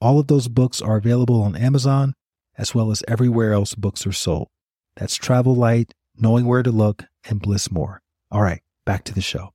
[0.00, 2.14] All of those books are available on Amazon
[2.58, 4.48] as well as everywhere else books are sold.
[4.96, 8.02] That's Travel Light, Knowing Where to Look, and Bliss More.
[8.30, 9.52] All right, back to the show.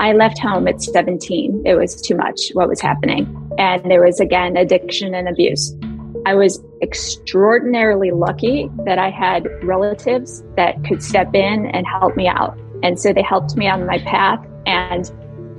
[0.00, 1.62] I left home at 17.
[1.66, 3.34] It was too much what was happening.
[3.58, 5.74] And there was again addiction and abuse.
[6.24, 12.28] I was extraordinarily lucky that I had relatives that could step in and help me
[12.28, 12.56] out.
[12.82, 14.38] And so they helped me on my path.
[14.66, 15.10] And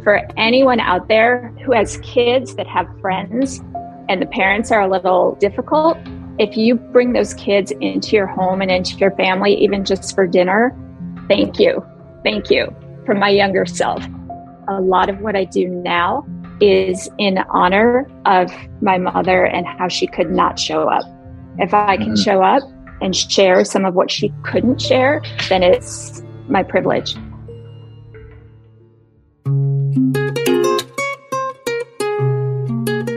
[0.03, 3.61] for anyone out there who has kids that have friends
[4.07, 5.97] and the parents are a little difficult,
[6.39, 10.25] if you bring those kids into your home and into your family, even just for
[10.25, 10.75] dinner,
[11.27, 11.85] thank you.
[12.23, 12.73] Thank you
[13.05, 14.03] from my younger self.
[14.69, 16.25] A lot of what I do now
[16.61, 18.51] is in honor of
[18.81, 21.03] my mother and how she could not show up.
[21.57, 22.15] If I can mm-hmm.
[22.15, 22.63] show up
[23.01, 27.15] and share some of what she couldn't share, then it's my privilege.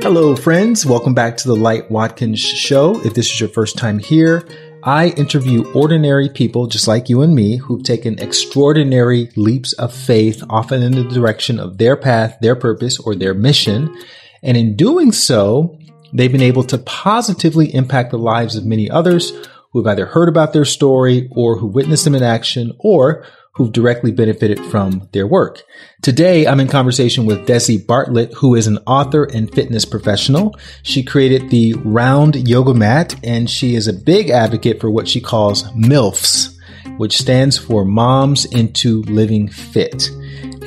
[0.02, 0.86] Hello, friends.
[0.86, 3.00] Welcome back to the Light Watkins Show.
[3.04, 4.48] If this is your first time here,
[4.82, 10.42] I interview ordinary people just like you and me who've taken extraordinary leaps of faith,
[10.48, 13.94] often in the direction of their path, their purpose, or their mission.
[14.42, 15.78] And in doing so,
[16.14, 19.32] they've been able to positively impact the lives of many others
[19.72, 24.10] who've either heard about their story or who witnessed them in action or who've directly
[24.10, 25.62] benefited from their work.
[26.00, 30.56] Today, I'm in conversation with Desi Bartlett, who is an author and fitness professional.
[30.82, 35.20] She created the Round Yoga Mat, and she is a big advocate for what she
[35.20, 36.56] calls MILFs,
[36.96, 40.10] which stands for Moms into Living Fit.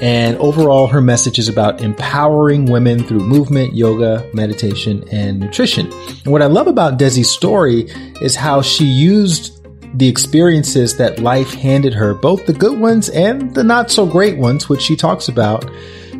[0.02, 5.92] And overall, her message is about empowering women through movement, yoga, meditation, and nutrition.
[6.24, 7.90] And what I love about Desi's story
[8.22, 9.55] is how she used
[9.98, 14.38] the experiences that life handed her, both the good ones and the not so great
[14.38, 15.70] ones, which she talks about,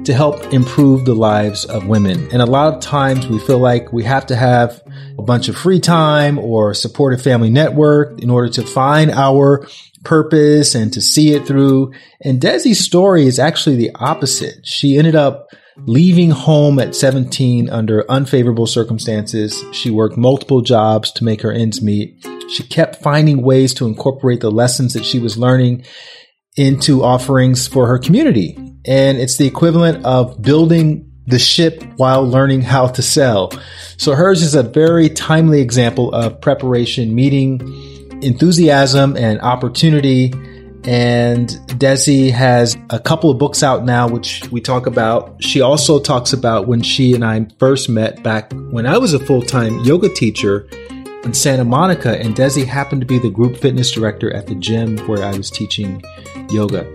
[0.06, 2.32] to help improve the lives of women.
[2.32, 4.82] And a lot of times we feel like we have to have
[5.18, 9.68] a bunch of free time or support a family network in order to find our
[10.04, 11.94] purpose and to see it through.
[12.22, 14.66] And Desi's story is actually the opposite.
[14.66, 19.64] She ended up leaving home at 17 under unfavorable circumstances.
[19.72, 22.26] She worked multiple jobs to make her ends meet.
[22.50, 25.86] She kept finding ways to incorporate the lessons that she was learning
[26.56, 28.58] into offerings for her community.
[28.86, 33.52] And it's the equivalent of building the ship while learning how to sail.
[33.98, 37.60] So hers is a very timely example of preparation meeting
[38.22, 40.32] enthusiasm and opportunity.
[40.88, 45.44] And Desi has a couple of books out now, which we talk about.
[45.44, 49.20] She also talks about when she and I first met back when I was a
[49.20, 50.68] full time yoga teacher
[51.24, 55.00] in Santa Monica, and Desi happened to be the group fitness director at the gym
[55.08, 56.04] where I was teaching
[56.52, 56.86] yoga.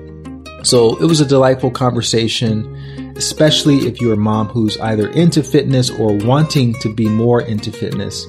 [0.63, 5.91] So it was a delightful conversation, especially if you're a mom who's either into fitness
[5.91, 8.25] or wanting to be more into fitness.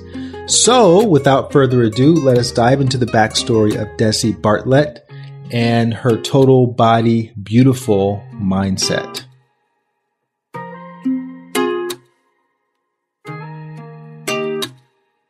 [0.48, 5.08] So, without further ado, let us dive into the backstory of Desi Bartlett
[5.52, 9.26] and her total body beautiful mindset.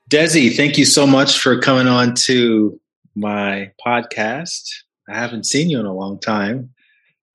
[0.10, 2.80] Desi, thank you so much for coming on to
[3.16, 4.70] my podcast.
[5.10, 6.70] I haven't seen you in a long time.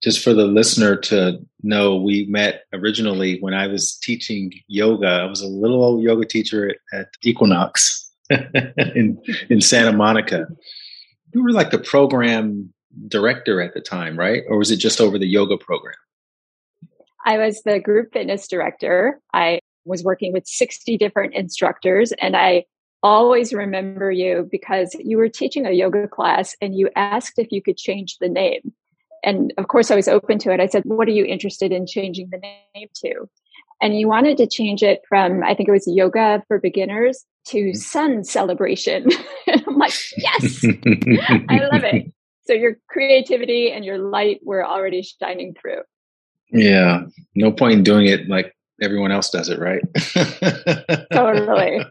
[0.03, 5.09] Just for the listener to know, we met originally when I was teaching yoga.
[5.09, 10.47] I was a little old yoga teacher at Equinox in in Santa Monica.
[11.33, 12.75] You were like the program
[13.09, 14.43] director at the time, right?
[14.49, 15.95] Or was it just over the yoga program?
[17.25, 19.21] I was the group fitness director.
[19.34, 22.65] I was working with 60 different instructors and I
[23.03, 27.63] always remember you because you were teaching a yoga class and you asked if you
[27.63, 28.72] could change the name.
[29.22, 30.60] And of course, I was open to it.
[30.60, 33.28] I said, What are you interested in changing the name to?
[33.81, 37.59] And you wanted to change it from, I think it was yoga for beginners to
[37.59, 37.77] mm-hmm.
[37.77, 39.09] sun celebration.
[39.47, 40.65] and I'm like, Yes,
[41.48, 42.13] I love it.
[42.47, 45.83] So your creativity and your light were already shining through.
[46.51, 47.07] Yeah.
[47.34, 49.83] No point in doing it like everyone else does it, right?
[51.13, 51.84] totally.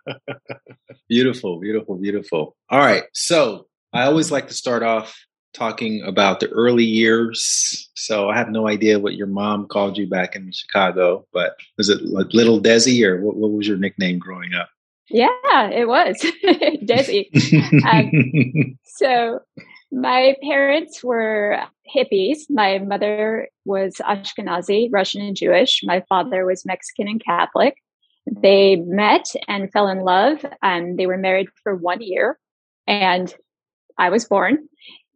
[1.10, 2.56] beautiful, beautiful, beautiful.
[2.70, 3.04] All right.
[3.14, 5.16] So I always like to start off
[5.54, 7.90] talking about the early years.
[7.96, 11.90] So I have no idea what your mom called you back in Chicago, but was
[11.90, 14.70] it like Little Desi or what, what was your nickname growing up?
[15.10, 15.30] Yeah,
[15.70, 16.18] it was
[16.84, 17.30] Desi.
[17.86, 19.40] um, so
[19.92, 21.60] my parents were
[21.96, 22.40] hippies.
[22.50, 25.82] My mother was Ashkenazi, Russian and Jewish.
[25.84, 27.76] My father was Mexican and Catholic.
[28.26, 30.46] They met and fell in love.
[30.62, 32.40] and they were married for one year,
[32.88, 33.34] and
[33.98, 34.68] I was born.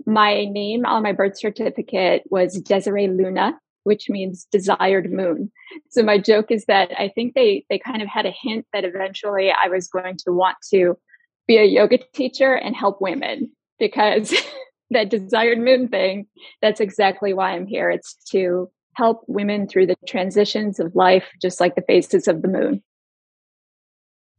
[0.05, 5.51] My name on my birth certificate was Desiree Luna, which means desired moon.
[5.89, 8.85] So my joke is that I think they they kind of had a hint that
[8.85, 10.97] eventually I was going to want to
[11.47, 14.33] be a yoga teacher and help women because
[14.91, 16.27] that desired moon thing,
[16.61, 17.89] that's exactly why I'm here.
[17.89, 22.47] It's to help women through the transitions of life, just like the phases of the
[22.47, 22.83] moon.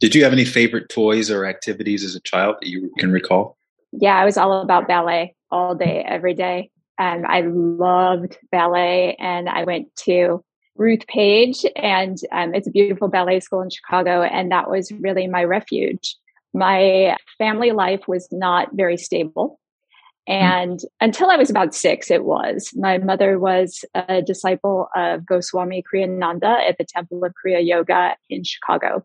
[0.00, 3.58] Did you have any favorite toys or activities as a child that you can recall?
[3.92, 6.70] Yeah, I was all about ballet all day, every day.
[6.98, 10.44] And I loved ballet and I went to
[10.76, 14.22] Ruth Page and um, it's a beautiful ballet school in Chicago.
[14.22, 16.16] And that was really my refuge.
[16.52, 19.58] My family life was not very stable.
[20.26, 20.32] Hmm.
[20.32, 22.70] And until I was about six, it was.
[22.74, 28.44] My mother was a disciple of Goswami Kriyananda at the Temple of Kriya Yoga in
[28.44, 29.04] Chicago.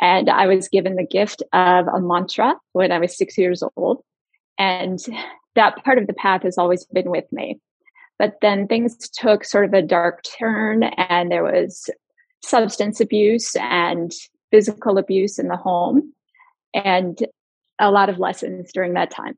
[0.00, 4.02] And I was given the gift of a mantra when I was six years old.
[4.58, 4.98] And
[5.54, 7.60] that part of the path has always been with me.
[8.18, 11.90] But then things took sort of a dark turn, and there was
[12.44, 14.12] substance abuse and
[14.52, 16.13] physical abuse in the home,
[16.74, 17.18] and
[17.78, 19.34] a lot of lessons during that time.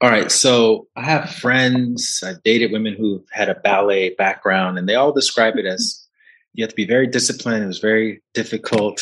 [0.00, 0.30] All right.
[0.30, 5.12] So I have friends, I've dated women who've had a ballet background, and they all
[5.12, 6.06] describe it as
[6.54, 7.64] you have to be very disciplined.
[7.64, 9.00] It was very difficult.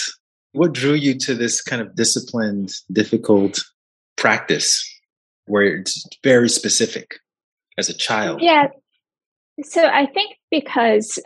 [0.53, 3.65] What drew you to this kind of disciplined, difficult
[4.17, 4.87] practice?
[5.51, 7.19] where it's very specific
[7.77, 8.41] as a child?
[8.41, 8.69] Yeah.
[9.65, 11.19] So I think because,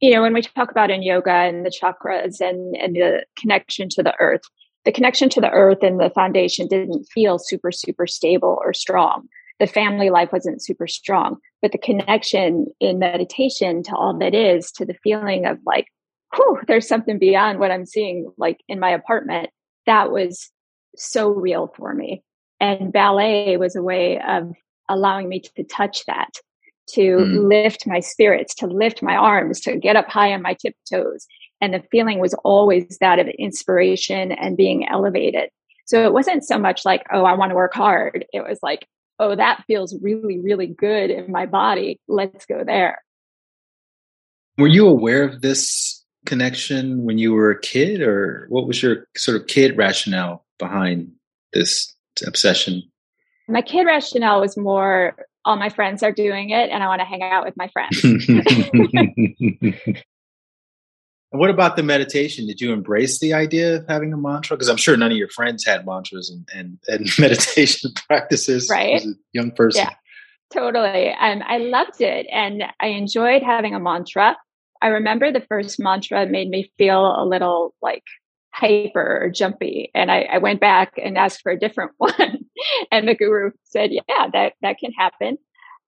[0.00, 3.88] you know, when we talk about in yoga and the chakras and, and the connection
[3.90, 4.42] to the earth,
[4.84, 9.28] the connection to the earth and the foundation didn't feel super, super stable or strong.
[9.60, 14.72] The family life wasn't super strong, but the connection in meditation to all that is,
[14.72, 15.86] to the feeling of like,
[16.34, 19.50] whew, there's something beyond what I'm seeing, like in my apartment,
[19.86, 20.50] that was
[20.96, 22.22] so real for me.
[22.60, 24.52] And ballet was a way of
[24.88, 26.30] allowing me to touch that,
[26.90, 27.48] to mm.
[27.48, 31.26] lift my spirits, to lift my arms, to get up high on my tiptoes.
[31.62, 35.48] And the feeling was always that of inspiration and being elevated.
[35.86, 38.26] So it wasn't so much like, oh, I want to work hard.
[38.32, 38.88] It was like,
[39.20, 42.00] oh, that feels really, really good in my body.
[42.08, 43.00] Let's go there.
[44.58, 49.06] Were you aware of this connection when you were a kid, or what was your
[49.16, 51.12] sort of kid rationale behind
[51.52, 51.94] this
[52.26, 52.82] obsession?
[53.48, 57.04] My kid rationale was more all my friends are doing it and I want to
[57.04, 58.00] hang out with my friends.
[61.32, 62.46] what about the meditation?
[62.46, 64.56] Did you embrace the idea of having a mantra?
[64.56, 68.96] Because I'm sure none of your friends had mantras and, and, and meditation practices right?
[68.96, 69.84] as a young person.
[69.84, 69.94] Yeah,
[70.52, 71.08] totally.
[71.18, 74.36] And I loved it and I enjoyed having a mantra.
[74.82, 78.04] I remember the first mantra made me feel a little like
[78.52, 79.90] hyper or jumpy.
[79.94, 82.44] And I, I went back and asked for a different one.
[82.90, 85.38] and the guru said, yeah, that, that can happen.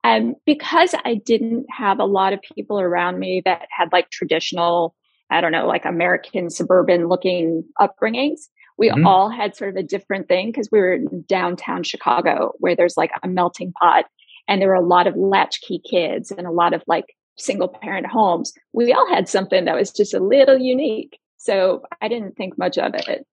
[0.03, 4.95] And because I didn't have a lot of people around me that had like traditional,
[5.31, 8.41] I don't know, like American suburban looking upbringings,
[8.77, 9.07] we mm-hmm.
[9.07, 12.97] all had sort of a different thing because we were in downtown Chicago where there's
[12.97, 14.07] like a melting pot
[14.49, 17.07] and there were a lot of latchkey kids and a lot of like
[17.37, 18.53] single parent homes.
[18.73, 21.19] We all had something that was just a little unique.
[21.37, 23.27] So I didn't think much of it.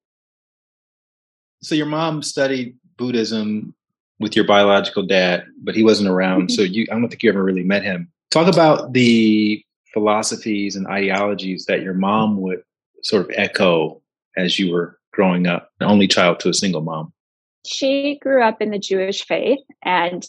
[1.61, 3.73] So your mom studied Buddhism
[4.19, 6.43] with your biological dad, but he wasn't around.
[6.47, 6.55] Mm-hmm.
[6.55, 8.11] So you, I don't think you ever really met him.
[8.29, 9.63] Talk about the
[9.93, 12.63] philosophies and ideologies that your mom would
[13.03, 14.01] sort of echo
[14.37, 17.11] as you were growing up, an only child to a single mom.
[17.65, 20.27] She grew up in the Jewish faith and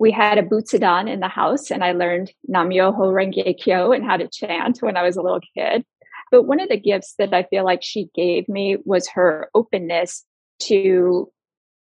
[0.00, 4.04] we had a butsudan in the house and I learned Nam Myoho Renge Kyo and
[4.04, 5.84] how to chant when I was a little kid.
[6.30, 10.24] But one of the gifts that I feel like she gave me was her openness
[10.60, 11.30] to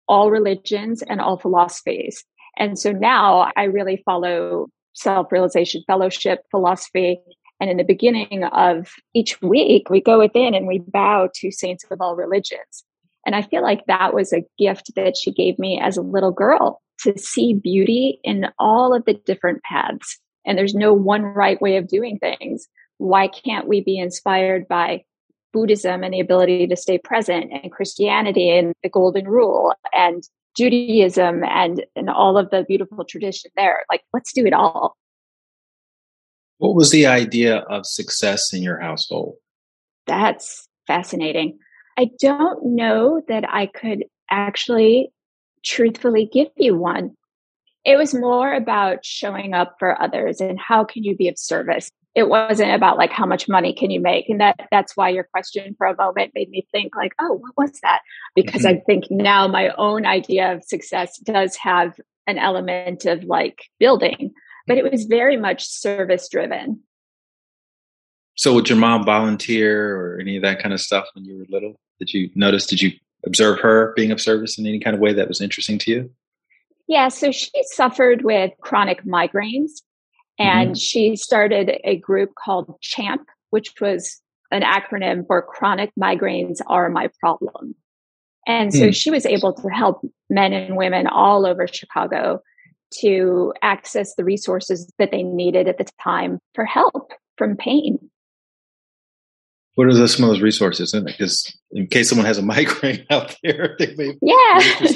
[0.09, 2.25] all religions and all philosophies.
[2.57, 7.21] And so now I really follow self realization fellowship philosophy.
[7.61, 11.85] And in the beginning of each week, we go within and we bow to saints
[11.91, 12.85] of all religions.
[13.25, 16.33] And I feel like that was a gift that she gave me as a little
[16.33, 20.19] girl to see beauty in all of the different paths.
[20.45, 22.69] And there's no one right way of doing things
[23.03, 25.03] why can't we be inspired by
[25.53, 30.23] Buddhism and the ability to stay present and Christianity and the golden rule and
[30.57, 33.85] Judaism and and all of the beautiful tradition there.
[33.91, 34.97] Like, let's do it all.
[36.59, 39.37] What was the idea of success in your household?
[40.07, 41.59] That's fascinating.
[41.99, 45.13] I don't know that I could actually
[45.65, 47.17] truthfully give you one.
[47.85, 51.91] It was more about showing up for others and how can you be of service.
[52.15, 55.25] It wasn't about like how much money can you make, and that that's why your
[55.25, 58.01] question for a moment made me think like, oh, what was that?
[58.35, 58.79] Because mm-hmm.
[58.79, 64.33] I think now my own idea of success does have an element of like building,
[64.67, 66.81] but it was very much service driven.
[68.35, 71.47] So, would your mom volunteer or any of that kind of stuff when you were
[71.49, 71.79] little?
[71.99, 72.67] Did you notice?
[72.67, 72.93] Did you
[73.27, 76.11] observe her being of service in any kind of way that was interesting to you?
[76.89, 79.83] Yeah, so she suffered with chronic migraines
[80.39, 80.75] and mm-hmm.
[80.75, 84.21] she started a group called CHAMP, which was
[84.51, 87.75] an acronym for Chronic Migraines Are My Problem.
[88.47, 88.95] And so mm.
[88.95, 92.43] she was able to help men and women all over Chicago
[93.01, 97.99] to access the resources that they needed at the time for help from pain
[99.75, 100.93] what are those, some of those resources?
[100.93, 101.13] In it?
[101.13, 104.59] Because in case someone has a migraine out there, they may yeah.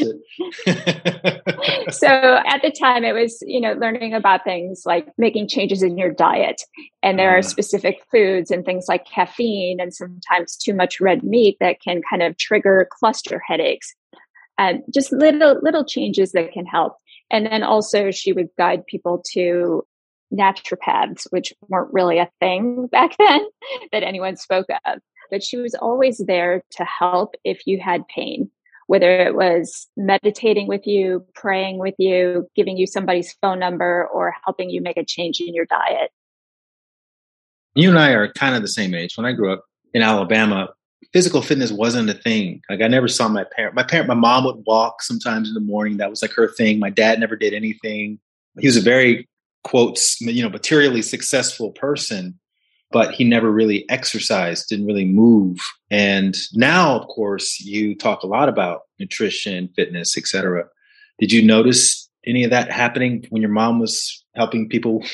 [1.91, 2.09] so
[2.47, 6.11] at the time, it was you know learning about things like making changes in your
[6.11, 6.63] diet,
[7.03, 7.49] and there uh, are uh-huh.
[7.49, 12.23] specific foods and things like caffeine and sometimes too much red meat that can kind
[12.23, 13.95] of trigger cluster headaches.
[14.59, 16.97] And just little little changes that can help.
[17.31, 19.87] And then also she would guide people to
[20.33, 23.47] naturopaths, which weren't really a thing back then
[23.93, 25.01] that anyone spoke of.
[25.31, 28.51] But she was always there to help if you had pain,
[28.87, 34.35] whether it was meditating with you, praying with you, giving you somebody's phone number, or
[34.45, 36.11] helping you make a change in your diet.
[37.75, 39.17] You and I are kind of the same age.
[39.17, 40.69] When I grew up in Alabama,
[41.13, 42.63] physical fitness wasn't a thing.
[42.71, 43.75] Like I never saw my parent.
[43.75, 45.97] My parent, my mom would walk sometimes in the morning.
[45.97, 46.79] That was like her thing.
[46.79, 48.19] My dad never did anything.
[48.59, 49.29] He was a very
[49.67, 52.39] quotes, you know, materially successful person,
[52.93, 55.59] but he never really exercised, didn't really move.
[55.91, 60.67] And now, of course, you talk a lot about nutrition, fitness, etc.
[61.19, 65.05] Did you notice any of that happening when your mom was helping people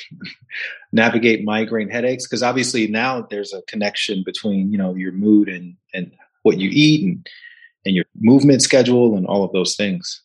[0.93, 2.27] navigate migraine headaches?
[2.27, 6.69] Because obviously now there's a connection between, you know, your mood and and what you
[6.71, 7.27] eat and
[7.87, 10.23] and your movement schedule and all of those things.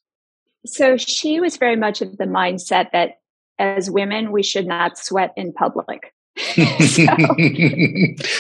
[0.66, 3.20] So she was very much of the mindset that
[3.60, 6.14] as women, we should not sweat in public.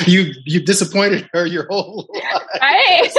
[0.08, 2.08] you you disappointed her your whole
[2.62, 3.16] life.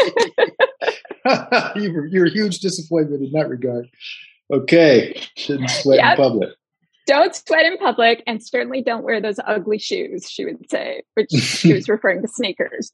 [1.26, 1.72] Right?
[1.76, 3.88] you you're a huge disappointment in that regard.
[4.52, 6.18] Okay, shouldn't sweat yep.
[6.18, 6.50] in public.
[7.06, 10.30] Don't sweat in public, and certainly don't wear those ugly shoes.
[10.30, 12.92] She would say, which she was referring to sneakers.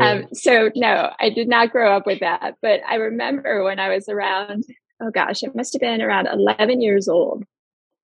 [0.00, 3.88] Um, so no, I did not grow up with that, but I remember when I
[3.94, 4.64] was around.
[5.00, 7.44] Oh gosh, it must have been around 11 years old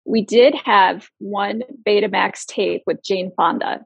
[0.09, 3.85] we did have one Betamax tape with Jane Fonda.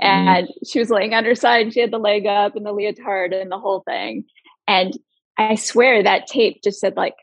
[0.00, 0.06] Mm.
[0.06, 0.52] And mm.
[0.70, 1.72] she was laying on her side.
[1.74, 4.24] She had the leg up and the leotard and the whole thing.
[4.68, 4.96] And
[5.36, 7.16] I swear that tape just said, like,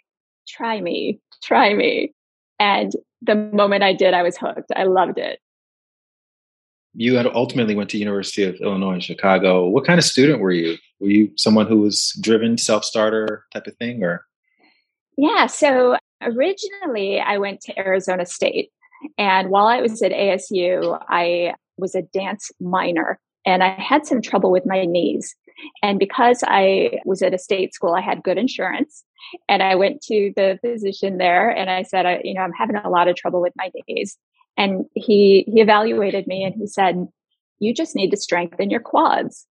[0.47, 2.13] try me, try me.
[2.59, 2.91] And
[3.21, 4.71] the moment I did, I was hooked.
[4.75, 5.39] I loved it.
[6.93, 9.67] You had ultimately went to University of Illinois in Chicago.
[9.67, 10.77] What kind of student were you?
[10.99, 14.25] Were you someone who was driven, self-starter type of thing, or?
[15.15, 18.71] Yeah, so Originally, I went to Arizona State.
[19.17, 24.21] And while I was at ASU, I was a dance minor and I had some
[24.21, 25.35] trouble with my knees.
[25.81, 29.03] And because I was at a state school, I had good insurance.
[29.49, 32.75] And I went to the physician there and I said, I, you know, I'm having
[32.75, 34.17] a lot of trouble with my knees.
[34.57, 37.07] And he, he evaluated me and he said,
[37.59, 39.45] you just need to strengthen your quads.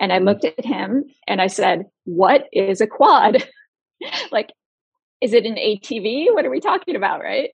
[0.00, 3.46] And I looked at him and I said, what is a quad?
[4.32, 4.50] like
[5.22, 6.34] is it an ATV?
[6.34, 7.50] What are we talking about, right?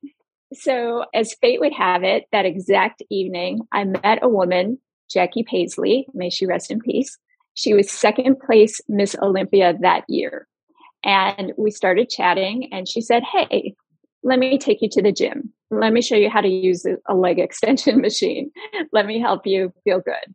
[0.53, 6.07] So, as fate would have it, that exact evening, I met a woman, Jackie Paisley,
[6.15, 7.15] may she rest in peace.
[7.53, 10.47] She was second place Miss Olympia that year.
[11.03, 13.75] And we started chatting, and she said, Hey,
[14.23, 15.53] let me take you to the gym.
[15.69, 18.49] Let me show you how to use a leg extension machine.
[18.91, 20.33] Let me help you feel good.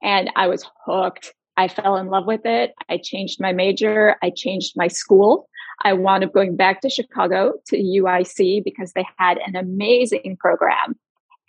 [0.00, 1.34] And I was hooked.
[1.56, 2.72] I fell in love with it.
[2.88, 4.14] I changed my major.
[4.22, 5.48] I changed my school.
[5.82, 10.96] I wound up going back to Chicago to UIC because they had an amazing program.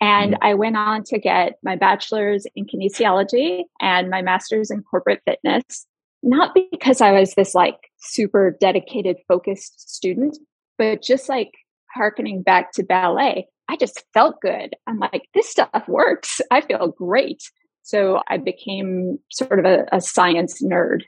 [0.00, 0.44] And mm-hmm.
[0.44, 5.86] I went on to get my bachelor's in kinesiology and my master's in corporate fitness,
[6.22, 10.38] not because I was this like super dedicated, focused student,
[10.78, 11.52] but just like
[11.92, 13.46] harkening back to ballet.
[13.68, 14.74] I just felt good.
[14.86, 16.40] I'm like, this stuff works.
[16.50, 17.42] I feel great.
[17.82, 21.02] So I became sort of a, a science nerd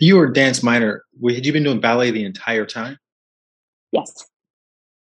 [0.00, 1.04] You were a dance minor.
[1.22, 2.98] Had you been doing ballet the entire time?
[3.92, 4.26] Yes.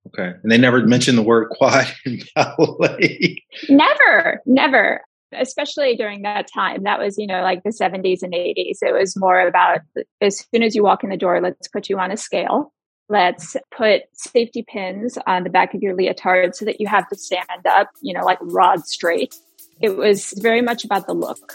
[0.06, 0.32] Okay.
[0.42, 3.42] And they never mentioned the word quad in ballet.
[3.68, 5.02] Never, never.
[5.32, 6.84] Especially during that time.
[6.84, 8.78] That was, you know, like the 70s and 80s.
[8.80, 9.80] It was more about
[10.20, 12.72] as soon as you walk in the door, let's put you on a scale.
[13.08, 17.16] Let's put safety pins on the back of your leotard so that you have to
[17.16, 19.34] stand up, you know, like rod straight.
[19.80, 21.54] It was very much about the look.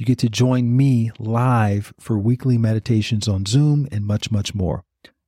[0.00, 4.82] you get to join me live for weekly meditations on Zoom and much, much more.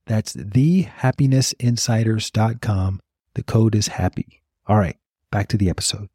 [0.06, 3.00] That's thehappinessinsiders.com.
[3.34, 4.40] The code is happy.
[4.66, 4.96] All right,
[5.30, 6.08] back to the episode.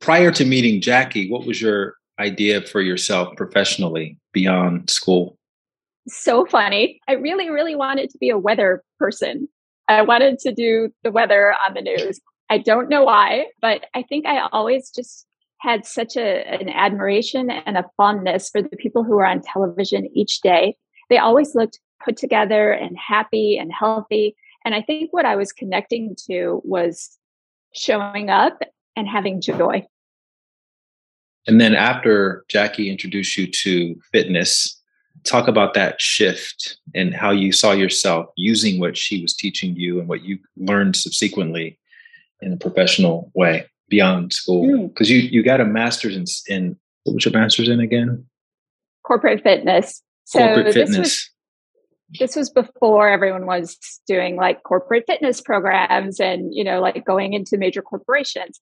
[0.00, 5.36] Prior to meeting Jackie, what was your idea for yourself professionally beyond school?
[6.08, 6.98] So funny.
[7.06, 9.50] I really, really wanted to be a weather person.
[9.86, 12.18] I wanted to do the weather on the news.
[12.50, 15.26] I don't know why, but I think I always just
[15.58, 20.08] had such a, an admiration and a fondness for the people who are on television
[20.14, 20.76] each day.
[21.08, 24.34] They always looked put together and happy and healthy.
[24.64, 27.16] And I think what I was connecting to was
[27.72, 28.60] showing up
[28.96, 29.86] and having joy.
[31.46, 34.80] And then after Jackie introduced you to fitness,
[35.24, 40.00] talk about that shift and how you saw yourself using what she was teaching you
[40.00, 41.78] and what you learned subsequently
[42.42, 44.88] in a professional way beyond school.
[44.88, 45.10] Because mm.
[45.10, 48.24] you you got a master's in in what was your master's in again?
[49.02, 50.02] Corporate fitness.
[50.24, 51.30] So corporate fitness this was,
[52.18, 53.76] this was before everyone was
[54.06, 58.60] doing like corporate fitness programs and you know like going into major corporations.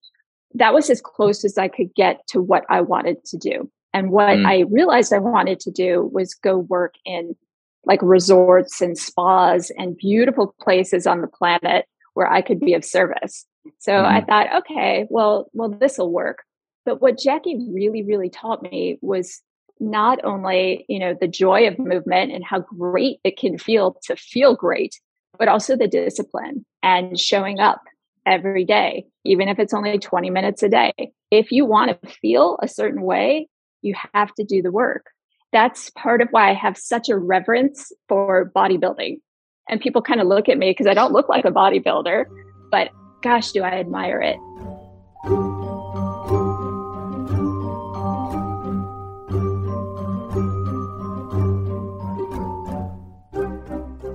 [0.54, 3.70] That was as close as i could get to what i wanted to do.
[3.92, 4.46] And what mm.
[4.46, 7.36] i realized i wanted to do was go work in
[7.84, 12.84] like resorts and spas and beautiful places on the planet where i could be of
[12.84, 13.46] service
[13.78, 14.16] so mm-hmm.
[14.16, 16.42] I thought, okay, well, well, this will work.
[16.84, 19.42] But what Jackie really, really taught me was
[19.80, 24.16] not only, you know, the joy of movement and how great it can feel to
[24.16, 24.98] feel great,
[25.38, 27.82] but also the discipline and showing up
[28.26, 30.92] every day, even if it's only 20 minutes a day.
[31.30, 33.48] If you want to feel a certain way,
[33.82, 35.06] you have to do the work.
[35.52, 39.20] That's part of why I have such a reverence for bodybuilding.
[39.68, 42.24] And people kind of look at me because I don't look like a bodybuilder,
[42.70, 42.90] but
[43.22, 44.38] gosh, do I admire it.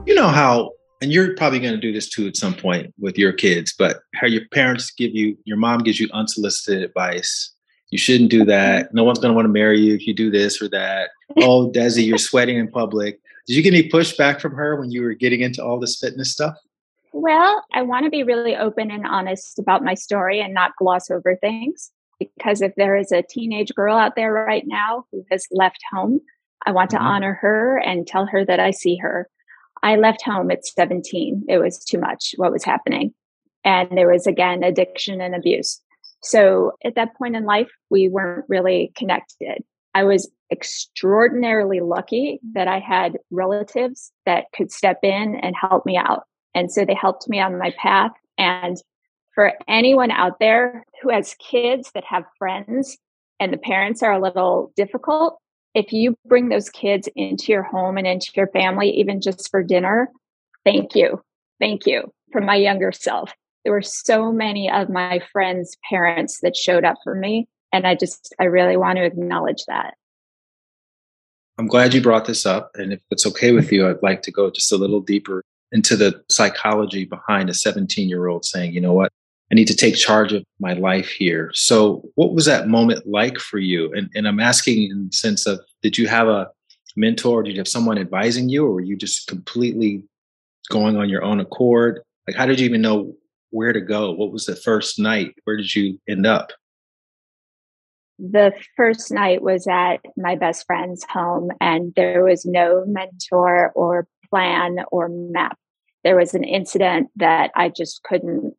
[0.05, 3.17] You know how, and you're probably going to do this too at some point with
[3.17, 7.53] your kids, but how your parents give you, your mom gives you unsolicited advice.
[7.89, 8.93] You shouldn't do that.
[8.93, 11.09] No one's going to want to marry you if you do this or that.
[11.37, 13.19] Oh, Desi, you're sweating in public.
[13.47, 16.31] Did you get any pushback from her when you were getting into all this fitness
[16.31, 16.55] stuff?
[17.13, 21.11] Well, I want to be really open and honest about my story and not gloss
[21.11, 21.91] over things.
[22.19, 26.21] Because if there is a teenage girl out there right now who has left home,
[26.65, 27.05] I want to mm-hmm.
[27.05, 29.29] honor her and tell her that I see her.
[29.83, 31.43] I left home at 17.
[31.47, 33.13] It was too much what was happening.
[33.63, 35.81] And there was again addiction and abuse.
[36.21, 39.63] So at that point in life, we weren't really connected.
[39.93, 45.97] I was extraordinarily lucky that I had relatives that could step in and help me
[45.97, 46.23] out.
[46.55, 48.11] And so they helped me on my path.
[48.37, 48.77] And
[49.35, 52.97] for anyone out there who has kids that have friends
[53.39, 55.39] and the parents are a little difficult,
[55.73, 59.63] if you bring those kids into your home and into your family, even just for
[59.63, 60.09] dinner,
[60.63, 61.21] thank you.
[61.59, 63.33] Thank you from my younger self.
[63.63, 67.47] There were so many of my friends' parents that showed up for me.
[67.71, 69.95] And I just, I really want to acknowledge that.
[71.57, 72.71] I'm glad you brought this up.
[72.75, 75.97] And if it's okay with you, I'd like to go just a little deeper into
[75.97, 79.11] the psychology behind a 17 year old saying, you know what,
[79.51, 81.51] I need to take charge of my life here.
[81.53, 83.91] So, what was that moment like for you?
[83.93, 86.47] And, and I'm asking in the sense of, did you have a
[86.95, 87.43] mentor?
[87.43, 90.03] Did you have someone advising you, or were you just completely
[90.69, 92.01] going on your own accord?
[92.27, 93.13] Like, how did you even know
[93.49, 94.11] where to go?
[94.11, 95.35] What was the first night?
[95.43, 96.51] Where did you end up?
[98.19, 104.07] The first night was at my best friend's home, and there was no mentor or
[104.29, 105.57] plan or map.
[106.03, 108.55] There was an incident that I just couldn't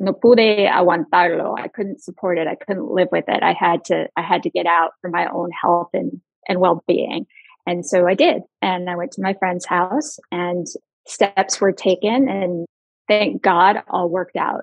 [0.00, 1.58] no pude aguantarlo.
[1.58, 2.46] I couldn't support it.
[2.46, 3.42] I couldn't live with it.
[3.42, 7.26] I had to, I had to get out for my own health and, and well-being.
[7.66, 8.42] And so I did.
[8.62, 10.66] And I went to my friend's house and
[11.06, 12.66] steps were taken and
[13.08, 14.62] thank God all worked out.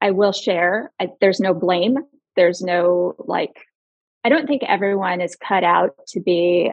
[0.00, 0.90] I will share.
[1.00, 1.98] I, there's no blame.
[2.36, 3.66] There's no like,
[4.24, 6.70] I don't think everyone is cut out to be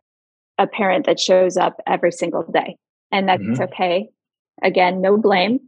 [0.57, 2.77] a parent that shows up every single day.
[3.11, 3.63] And that's mm-hmm.
[3.63, 4.09] okay.
[4.63, 5.59] Again, no blame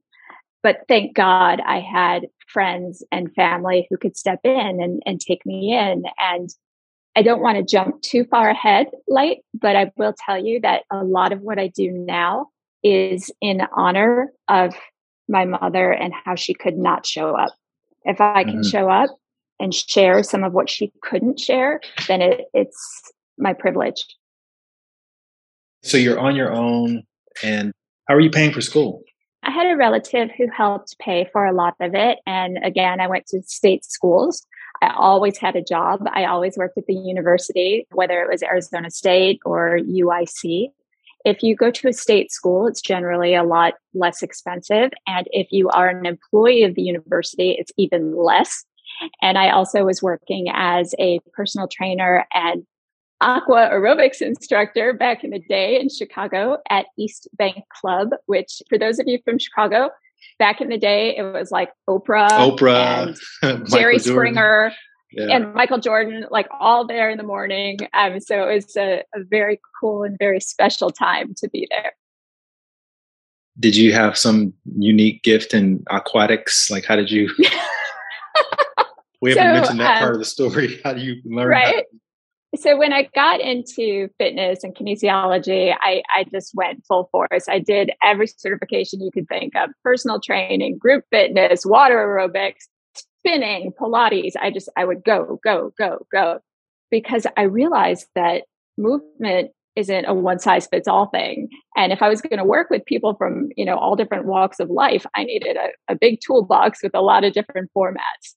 [0.61, 5.45] but thank God I had friends and family who could step in and, and take
[5.45, 6.03] me in.
[6.17, 6.49] And
[7.15, 10.83] I don't want to jump too far ahead, Light, but I will tell you that
[10.91, 12.47] a lot of what I do now
[12.83, 14.73] is in honor of
[15.27, 17.53] my mother and how she could not show up.
[18.03, 18.69] If I can mm-hmm.
[18.69, 19.09] show up
[19.59, 24.05] and share some of what she couldn't share, then it, it's my privilege.
[25.83, 27.03] So you're on your own,
[27.43, 27.71] and
[28.07, 29.03] how are you paying for school?
[29.43, 32.19] I had a relative who helped pay for a lot of it.
[32.25, 34.45] And again, I went to state schools.
[34.81, 36.01] I always had a job.
[36.13, 40.67] I always worked at the university, whether it was Arizona State or UIC.
[41.25, 44.91] If you go to a state school, it's generally a lot less expensive.
[45.05, 48.65] And if you are an employee of the university, it's even less.
[49.21, 52.65] And I also was working as a personal trainer and
[53.21, 58.77] aqua aerobics instructor back in the day in Chicago at East Bank Club, which for
[58.77, 59.89] those of you from Chicago,
[60.37, 63.17] back in the day, it was like Oprah, Oprah,
[63.69, 64.71] Jerry Springer,
[65.11, 65.35] yeah.
[65.35, 67.77] and Michael Jordan, like all there in the morning.
[67.93, 71.93] Um, so it was a, a very cool and very special time to be there.
[73.59, 76.71] Did you have some unique gift in aquatics?
[76.71, 77.29] Like, how did you?
[79.21, 80.79] we haven't so, mentioned that um, part of the story.
[80.85, 81.49] How do you learn?
[81.49, 81.83] Right
[82.55, 87.47] so when I got into fitness and kinesiology, I, I just went full force.
[87.47, 93.71] I did every certification you could think of personal training, group fitness, water aerobics, spinning,
[93.79, 94.33] Pilates.
[94.39, 96.39] I just, I would go, go, go, go
[96.89, 98.43] because I realized that
[98.77, 101.49] movement isn't a one size fits all thing.
[101.75, 104.59] And if I was going to work with people from, you know, all different walks
[104.59, 108.33] of life, I needed a, a big toolbox with a lot of different formats.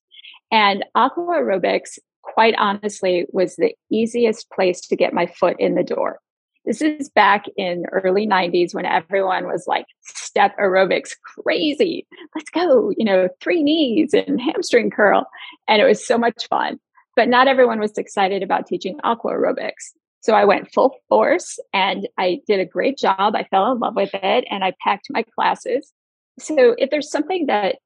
[0.51, 5.83] And aqua aerobics quite honestly was the easiest place to get my foot in the
[5.83, 6.21] door.
[6.65, 11.11] This is back in early 90s when everyone was like step aerobics
[11.43, 12.07] crazy.
[12.37, 15.27] Let's go, you know, three knees and hamstring curl.
[15.67, 16.79] And it was so much fun.
[17.17, 19.91] But not everyone was excited about teaching aqua aerobics.
[20.21, 23.35] So I went full force and I did a great job.
[23.35, 25.93] I fell in love with it and I packed my classes.
[26.39, 27.77] So if there's something that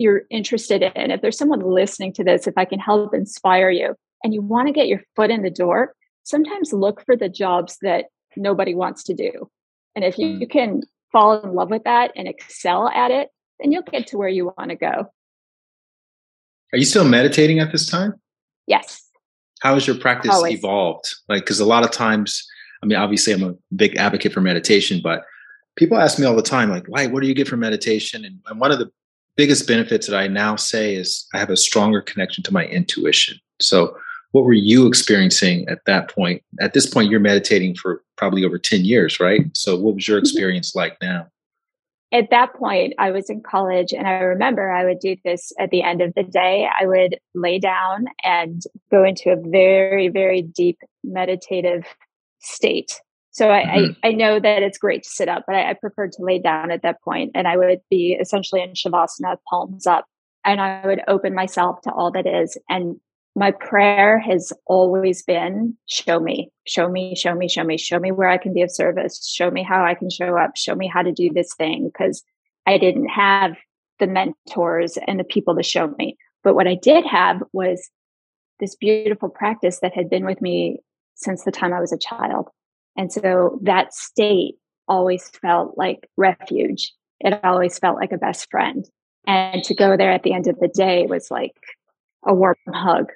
[0.00, 3.94] you're interested in, if there's someone listening to this, if I can help inspire you
[4.24, 7.76] and you want to get your foot in the door, sometimes look for the jobs
[7.82, 9.50] that nobody wants to do.
[9.94, 10.50] And if you, you mm.
[10.50, 10.80] can
[11.12, 13.28] fall in love with that and excel at it,
[13.60, 15.12] then you'll get to where you want to go.
[16.72, 18.14] Are you still meditating at this time?
[18.66, 19.06] Yes.
[19.60, 20.54] How has your practice Always.
[20.58, 21.14] evolved?
[21.28, 22.46] Like, because a lot of times,
[22.82, 25.24] I mean, obviously, I'm a big advocate for meditation, but
[25.76, 28.24] people ask me all the time, like, why, what do you get from meditation?
[28.24, 28.90] And, and one of the
[29.40, 33.38] biggest benefits that I now say is I have a stronger connection to my intuition.
[33.58, 33.96] So,
[34.32, 36.42] what were you experiencing at that point?
[36.60, 39.40] At this point, you're meditating for probably over 10 years, right?
[39.56, 40.24] So, what was your mm-hmm.
[40.24, 41.26] experience like now?
[42.12, 45.70] At that point, I was in college, and I remember I would do this at
[45.70, 46.68] the end of the day.
[46.78, 51.86] I would lay down and go into a very, very deep meditative
[52.40, 53.00] state.
[53.40, 53.92] So I, mm-hmm.
[54.04, 56.38] I, I, know that it's great to sit up, but I, I preferred to lay
[56.38, 60.04] down at that point and I would be essentially in Shavasana, palms up,
[60.44, 62.58] and I would open myself to all that is.
[62.68, 63.00] And
[63.34, 68.12] my prayer has always been show me, show me, show me, show me, show me
[68.12, 70.86] where I can be of service, show me how I can show up, show me
[70.86, 71.88] how to do this thing.
[71.90, 72.22] Because
[72.66, 73.56] I didn't have
[74.00, 76.18] the mentors and the people to show me.
[76.44, 77.88] But what I did have was
[78.58, 80.80] this beautiful practice that had been with me
[81.14, 82.50] since the time I was a child.
[82.96, 84.56] And so that state
[84.88, 86.92] always felt like refuge.
[87.20, 88.84] It always felt like a best friend.
[89.26, 91.54] And to go there at the end of the day was like
[92.26, 93.10] a warm hug.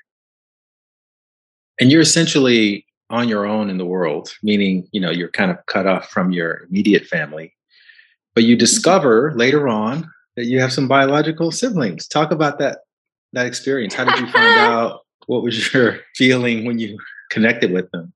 [1.80, 5.58] And you're essentially on your own in the world, meaning, you know, you're kind of
[5.66, 7.54] cut off from your immediate family.
[8.34, 12.06] But you discover later on that you have some biological siblings.
[12.06, 12.78] Talk about that
[13.32, 13.94] that experience.
[13.94, 15.00] How did you find out?
[15.26, 16.98] What was your feeling when you
[17.30, 18.12] connected with them?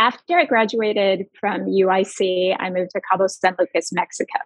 [0.00, 4.38] After I graduated from UIC, I moved to Cabo San Lucas, Mexico.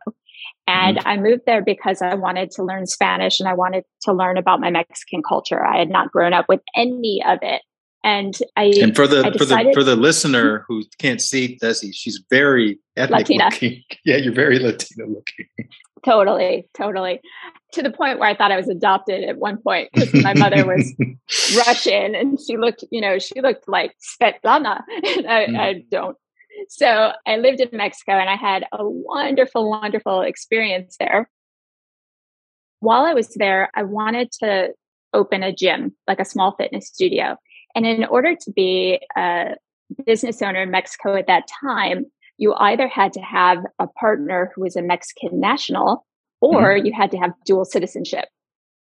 [0.67, 1.07] And mm-hmm.
[1.07, 4.61] I moved there because I wanted to learn Spanish and I wanted to learn about
[4.61, 5.65] my Mexican culture.
[5.65, 7.63] I had not grown up with any of it.
[8.05, 12.23] And I and for the for the for the listener who can't see Desi, she's
[12.29, 13.45] very ethnic Latina.
[13.47, 13.83] looking.
[14.05, 15.47] Yeah, you're very Latina looking.
[16.05, 17.21] Totally, totally.
[17.73, 20.67] To the point where I thought I was adopted at one point because my mother
[20.67, 20.95] was
[21.67, 24.83] Russian and she looked, you know, she looked like Svetlana.
[25.17, 25.59] And I, mm.
[25.59, 26.17] I don't.
[26.69, 31.31] So I lived in Mexico and I had a wonderful, wonderful experience there.
[32.81, 34.75] While I was there, I wanted to
[35.15, 37.39] open a gym, like a small fitness studio.
[37.75, 39.57] And in order to be a
[40.07, 42.07] business owner in Mexico at that time,
[42.39, 46.07] you either had to have a partner who was a Mexican national
[46.41, 46.87] or mm-hmm.
[46.87, 48.27] you had to have dual citizenship.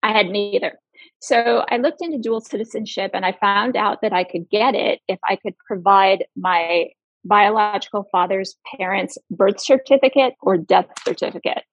[0.03, 0.79] I had neither.
[1.19, 4.99] So I looked into dual citizenship and I found out that I could get it
[5.07, 6.87] if I could provide my
[7.25, 11.63] biological father's parents' birth certificate or death certificate.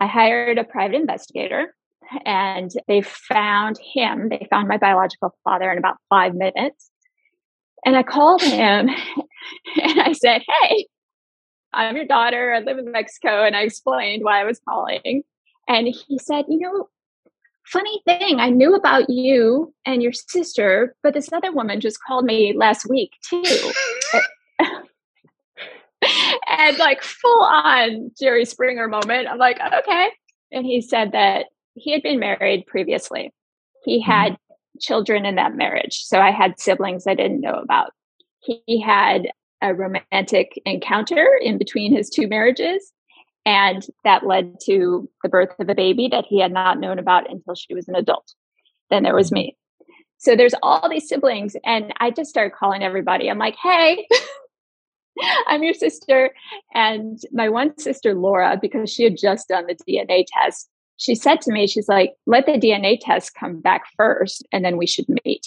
[0.00, 1.74] I hired a private investigator
[2.24, 4.28] and they found him.
[4.28, 6.90] They found my biological father in about five minutes.
[7.84, 8.88] And I called him
[9.82, 10.86] and I said, Hey,
[11.72, 12.52] I'm your daughter.
[12.54, 13.44] I live in Mexico.
[13.44, 15.22] And I explained why I was calling.
[15.68, 16.88] And he said, You know,
[17.66, 22.24] funny thing, I knew about you and your sister, but this other woman just called
[22.24, 23.72] me last week too.
[26.48, 29.28] and like full on Jerry Springer moment.
[29.28, 30.08] I'm like, okay.
[30.52, 33.32] And he said that he had been married previously.
[33.84, 34.10] He mm-hmm.
[34.10, 34.78] had mm-hmm.
[34.80, 36.04] children in that marriage.
[36.04, 37.92] So I had siblings I didn't know about.
[38.40, 39.28] He had
[39.62, 42.92] a romantic encounter in between his two marriages.
[43.46, 47.30] And that led to the birth of a baby that he had not known about
[47.30, 48.34] until she was an adult.
[48.90, 49.56] Then there was me.
[50.18, 51.56] So there's all these siblings.
[51.64, 53.28] And I just started calling everybody.
[53.28, 54.06] I'm like, hey,
[55.46, 56.30] I'm your sister.
[56.74, 61.40] And my one sister, Laura, because she had just done the DNA test, she said
[61.42, 65.06] to me, she's like, let the DNA test come back first and then we should
[65.24, 65.46] meet.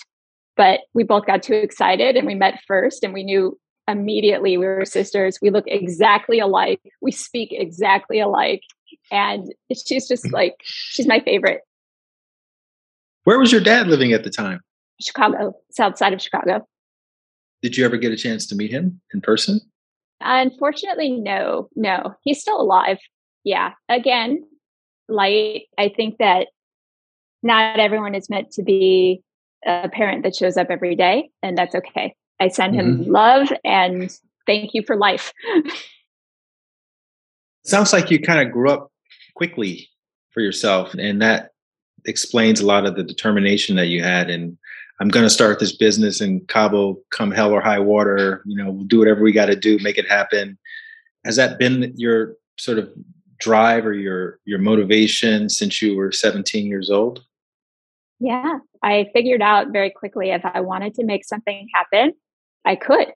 [0.55, 3.57] But we both got too excited and we met first and we knew
[3.87, 5.39] immediately we were sisters.
[5.41, 6.81] We look exactly alike.
[7.01, 8.63] We speak exactly alike.
[9.11, 10.33] And she's just mm-hmm.
[10.33, 11.61] like, she's my favorite.
[13.23, 14.61] Where was your dad living at the time?
[15.01, 16.67] Chicago, south side of Chicago.
[17.61, 19.61] Did you ever get a chance to meet him in person?
[20.21, 22.15] Unfortunately, no, no.
[22.23, 22.97] He's still alive.
[23.43, 23.73] Yeah.
[23.89, 24.43] Again,
[25.07, 25.63] light.
[25.77, 26.47] I think that
[27.43, 29.21] not everyone is meant to be
[29.65, 32.15] a parent that shows up every day, and that's okay.
[32.39, 33.11] I send him mm-hmm.
[33.11, 34.15] love and
[34.45, 35.33] thank you for life.
[37.65, 38.91] Sounds like you kind of grew up
[39.35, 39.89] quickly
[40.31, 41.51] for yourself, and that
[42.05, 44.29] explains a lot of the determination that you had.
[44.29, 44.57] And
[44.99, 48.41] I'm going to start this business in Cabo, come hell or high water.
[48.45, 50.57] You know, we'll do whatever we got to do, make it happen.
[51.25, 52.89] Has that been your sort of
[53.39, 57.23] drive or your your motivation since you were 17 years old?
[58.19, 62.13] Yeah, I figured out very quickly if I wanted to make something happen,
[62.65, 63.07] I could.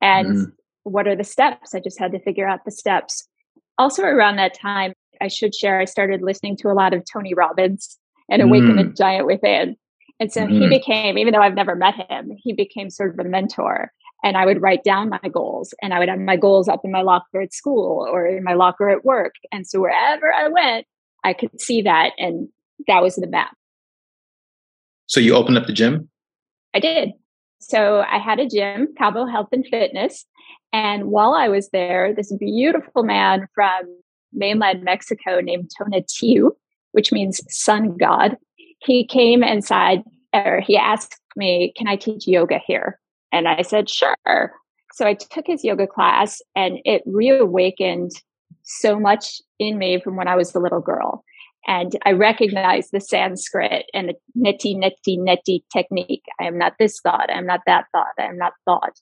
[0.00, 0.52] And mm.
[0.82, 1.74] what are the steps?
[1.74, 3.28] I just had to figure out the steps.
[3.78, 7.34] Also, around that time, I should share, I started listening to a lot of Tony
[7.34, 7.98] Robbins
[8.28, 8.88] and Awaken mm.
[8.88, 9.76] the Giant Within.
[10.18, 10.50] And so mm.
[10.50, 10.68] he mm-hmm.
[10.70, 14.46] became, even though I've never met him, he became sort of a mentor and I
[14.46, 17.40] would write down my goals and I would have my goals up in my locker
[17.40, 19.34] at school or in my locker at work.
[19.50, 20.86] And so wherever I went,
[21.24, 22.12] I could see that.
[22.18, 22.48] And
[22.86, 23.54] that was the map.
[25.06, 26.08] So you opened up the gym?
[26.74, 27.12] I did.
[27.60, 30.24] So I had a gym, Cabo Health and Fitness.
[30.72, 33.82] And while I was there, this beautiful man from
[34.32, 36.50] mainland Mexico named Tonatiuh,
[36.92, 38.36] which means sun god,
[38.80, 42.98] he came inside or he asked me, Can I teach yoga here?
[43.32, 44.52] And I said, sure.
[44.94, 48.10] So I took his yoga class and it reawakened
[48.62, 51.24] so much in me from when I was a little girl.
[51.66, 56.24] And I recognized the Sanskrit and the neti, neti, neti technique.
[56.40, 57.30] I am not this thought.
[57.30, 58.12] I am not that thought.
[58.18, 58.98] I am not thought.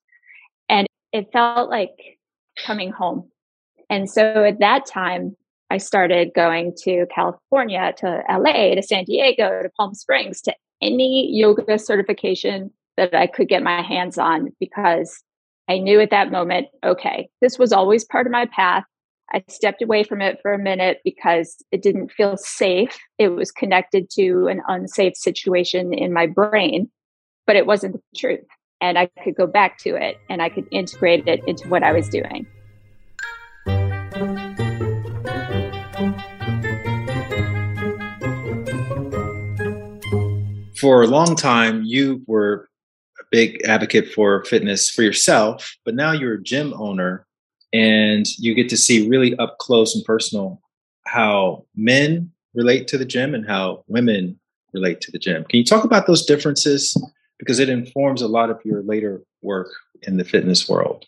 [0.69, 2.19] And it felt like
[2.65, 3.29] coming home.
[3.89, 5.37] And so at that time,
[5.71, 11.29] I started going to California, to LA, to San Diego, to Palm Springs, to any
[11.33, 15.23] yoga certification that I could get my hands on because
[15.69, 18.85] I knew at that moment, okay, this was always part of my path.
[19.33, 22.99] I stepped away from it for a minute because it didn't feel safe.
[23.17, 26.91] It was connected to an unsafe situation in my brain,
[27.47, 28.45] but it wasn't the truth.
[28.83, 31.93] And I could go back to it and I could integrate it into what I
[31.93, 32.47] was doing.
[40.79, 42.70] For a long time, you were
[43.31, 47.27] big advocate for fitness for yourself, but now you're a gym owner
[47.73, 50.61] and you get to see really up close and personal
[51.07, 54.39] how men relate to the gym and how women
[54.73, 55.45] relate to the gym.
[55.45, 56.97] Can you talk about those differences?
[57.39, 59.69] Because it informs a lot of your later work
[60.03, 61.07] in the fitness world.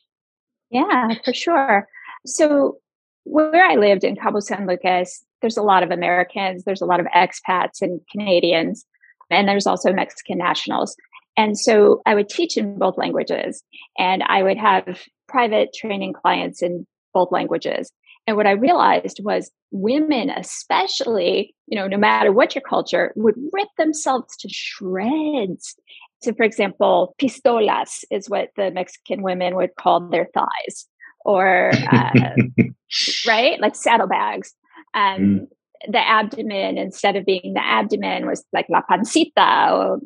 [0.71, 1.89] Yeah, for sure.
[2.25, 2.79] So,
[3.25, 6.99] where I lived in Cabo San Lucas, there's a lot of Americans, there's a lot
[6.99, 8.85] of expats and Canadians,
[9.31, 10.97] and there's also Mexican nationals.
[11.37, 13.62] And so I would teach in both languages
[13.99, 17.90] and I would have private training clients in both languages.
[18.27, 23.35] And what I realized was women, especially, you know, no matter what your culture, would
[23.53, 25.75] rip themselves to shreds.
[26.23, 30.87] So, for example, pistolas is what the Mexican women would call their thighs,
[31.25, 32.11] or, uh,
[33.27, 33.61] right?
[33.61, 34.53] Like saddlebags.
[34.95, 35.47] Um, mm.
[35.88, 39.99] The abdomen, instead of being the abdomen, was like la pancita, or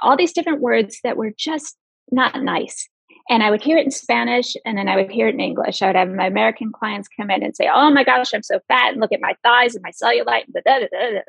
[0.00, 1.76] all these different words that were just
[2.10, 2.88] not nice.
[3.30, 5.82] And I would hear it in Spanish and then I would hear it in English.
[5.82, 8.60] I would have my American clients come in and say, Oh my gosh, I'm so
[8.68, 8.92] fat.
[8.92, 10.44] And look at my thighs and my cellulite.
[10.46, 11.20] And, da, da, da,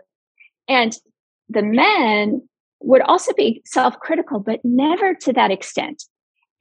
[0.69, 0.95] and
[1.49, 2.47] the men
[2.81, 6.03] would also be self critical, but never to that extent.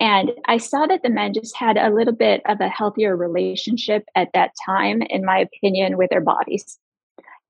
[0.01, 4.05] And I saw that the men just had a little bit of a healthier relationship
[4.15, 6.79] at that time, in my opinion, with their bodies.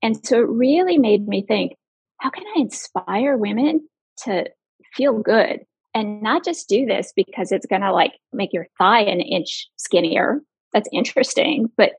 [0.03, 1.73] And so it really made me think
[2.19, 3.89] how can I inspire women
[4.25, 4.49] to
[4.95, 5.61] feel good?
[5.95, 9.69] and not just do this because it's going to like make your thigh an inch
[9.77, 10.41] skinnier.
[10.73, 11.71] That's interesting.
[11.77, 11.93] But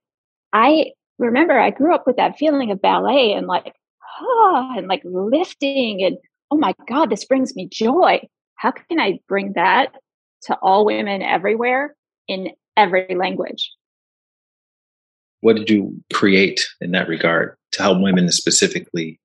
[0.53, 3.73] I remember I grew up with that feeling of ballet and like,
[4.21, 6.17] oh, and like lifting and
[6.51, 8.21] oh my God, this brings me joy.
[8.55, 9.93] How can I bring that
[10.43, 11.95] to all women everywhere
[12.27, 13.71] in every language?
[15.41, 19.19] What did you create in that regard to help women specifically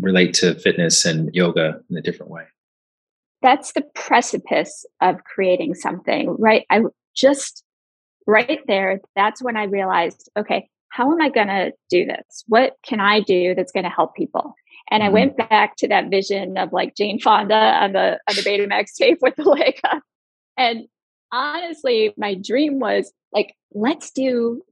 [0.00, 2.44] relate to fitness and yoga in a different way?
[3.42, 6.64] that's the precipice of creating something, right?
[6.70, 6.82] I
[7.14, 7.64] just
[8.26, 12.44] right there, that's when I realized, okay, how am I going to do this?
[12.46, 14.54] What can I do that's going to help people?
[14.90, 15.10] And mm-hmm.
[15.10, 18.94] I went back to that vision of like Jane Fonda on the on the Betamax
[18.98, 20.02] tape with the leg up.
[20.56, 20.86] And
[21.32, 24.62] honestly, my dream was like, let's do.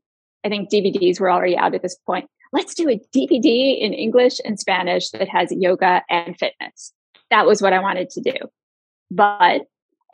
[0.45, 2.29] I think DVDs were already out at this point.
[2.53, 6.93] Let's do a DVD in English and Spanish that has yoga and fitness.
[7.31, 8.37] That was what I wanted to do.
[9.11, 9.63] But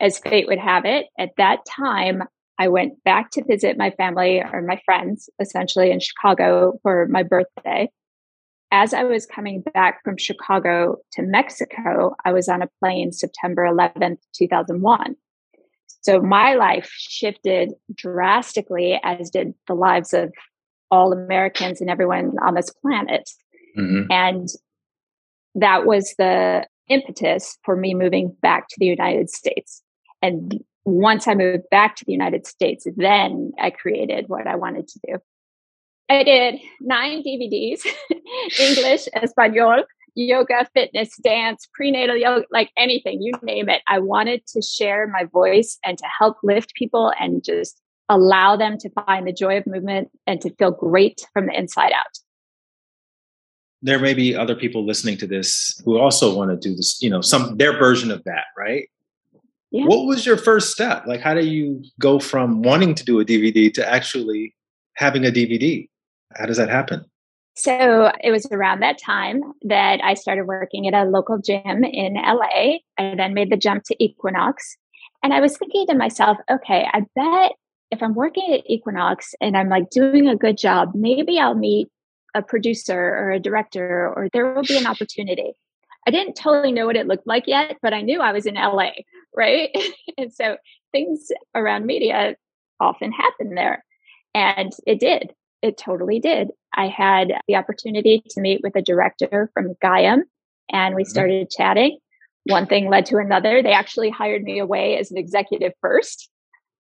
[0.01, 2.23] as fate would have it, at that time,
[2.59, 7.23] I went back to visit my family or my friends, essentially in Chicago for my
[7.23, 7.89] birthday.
[8.71, 13.63] As I was coming back from Chicago to Mexico, I was on a plane September
[13.63, 15.15] 11th, 2001.
[16.01, 20.33] So my life shifted drastically, as did the lives of
[20.93, 23.27] all Americans and everyone on this planet.
[23.75, 24.11] Mm-hmm.
[24.11, 24.47] And
[25.55, 29.81] that was the impetus for me moving back to the United States.
[30.21, 34.87] And once I moved back to the United States, then I created what I wanted
[34.89, 35.17] to do.
[36.09, 37.79] I did nine DVDs
[38.59, 43.81] English, Espanol, yoga, fitness, dance, prenatal yoga, like anything, you name it.
[43.87, 48.77] I wanted to share my voice and to help lift people and just allow them
[48.77, 52.19] to find the joy of movement and to feel great from the inside out
[53.83, 57.09] there may be other people listening to this who also want to do this, you
[57.09, 58.89] know, some their version of that, right?
[59.71, 59.85] Yeah.
[59.85, 61.05] What was your first step?
[61.05, 64.55] Like, how do you go from wanting to do a DVD to actually
[64.95, 65.89] having a DVD?
[66.35, 67.03] How does that happen?
[67.55, 72.13] So it was around that time that I started working at a local gym in
[72.13, 72.77] LA.
[72.97, 74.77] I then made the jump to Equinox.
[75.21, 77.51] And I was thinking to myself, okay, I bet
[77.93, 81.87] if I'm working at Equinox and I'm like doing a good job, maybe I'll meet
[82.33, 85.53] a producer or a director or there will be an opportunity.
[86.05, 88.55] I didn't totally know what it looked like yet, but I knew I was in
[88.55, 88.89] LA,
[89.35, 89.69] right?
[90.17, 90.57] and so
[90.91, 92.35] things around media
[92.79, 93.85] often happen there.
[94.33, 95.33] And it did.
[95.61, 96.49] It totally did.
[96.75, 100.23] I had the opportunity to meet with a director from Gaiam
[100.69, 101.09] and we mm-hmm.
[101.09, 101.99] started chatting.
[102.45, 103.61] One thing led to another.
[103.61, 106.29] They actually hired me away as an executive first,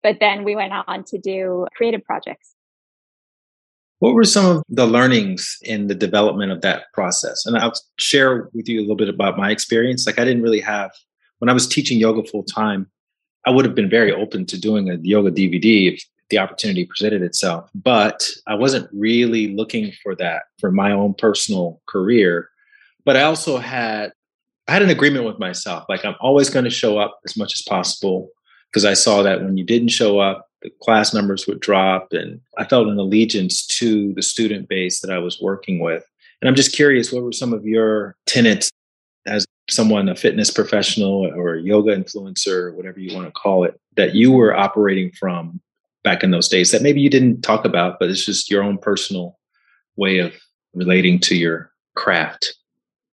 [0.03, 2.55] but then we went on to do creative projects.
[3.99, 7.45] What were some of the learnings in the development of that process?
[7.45, 10.07] And I'll share with you a little bit about my experience.
[10.07, 10.91] Like, I didn't really have,
[11.37, 12.89] when I was teaching yoga full time,
[13.45, 17.21] I would have been very open to doing a yoga DVD if the opportunity presented
[17.21, 17.69] itself.
[17.75, 22.49] But I wasn't really looking for that for my own personal career.
[23.05, 24.13] But I also had,
[24.67, 25.85] I had an agreement with myself.
[25.89, 28.29] Like, I'm always going to show up as much as possible
[28.71, 32.39] because I saw that when you didn't show up, the class numbers would drop and
[32.57, 36.05] i felt an allegiance to the student base that i was working with.
[36.41, 38.69] And i'm just curious what were some of your tenets
[39.27, 43.79] as someone a fitness professional or a yoga influencer whatever you want to call it
[43.95, 45.61] that you were operating from
[46.03, 48.77] back in those days that maybe you didn't talk about but it's just your own
[48.77, 49.37] personal
[49.97, 50.33] way of
[50.73, 52.55] relating to your craft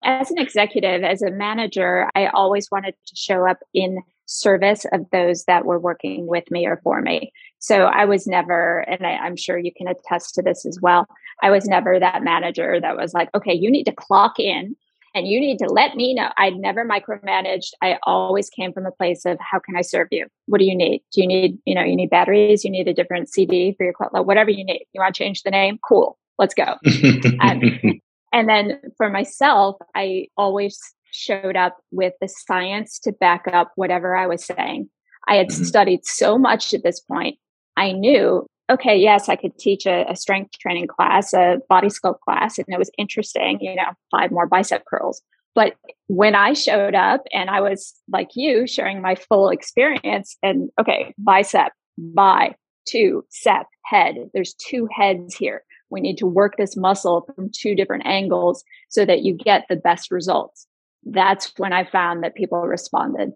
[0.07, 5.09] as an executive as a manager i always wanted to show up in service of
[5.11, 7.31] those that were working with me or for me.
[7.59, 11.07] So I was never, and I, am sure you can attest to this as well.
[11.41, 14.75] I was never that manager that was like, okay, you need to clock in
[15.15, 16.29] and you need to let me know.
[16.37, 17.71] I'd never micromanaged.
[17.81, 20.27] I always came from a place of how can I serve you?
[20.45, 21.03] What do you need?
[21.13, 22.63] Do you need, you know, you need batteries?
[22.63, 23.93] You need a different CD for your
[24.23, 24.85] whatever you need.
[24.93, 25.79] You want to change the name?
[25.87, 26.17] Cool.
[26.37, 26.75] Let's go.
[27.39, 27.99] um,
[28.37, 30.79] and then for myself, I always
[31.09, 34.91] showed up with the science to back up whatever I was saying.
[35.27, 35.63] I had mm-hmm.
[35.63, 37.39] studied so much at this point.
[37.77, 42.19] I knew, okay, yes, I could teach a, a, strength training class, a body sculpt
[42.19, 45.19] class, and it was interesting, you know, five more bicep curls.
[45.55, 45.73] But
[46.05, 51.15] when I showed up and I was like you, sharing my full experience, and okay,
[51.17, 52.53] bicep, by
[52.87, 55.63] two, sep, head, there's two heads here.
[55.89, 59.75] We need to work this muscle from two different angles so that you get the
[59.75, 60.67] best results
[61.11, 63.31] that's when I found that people responded.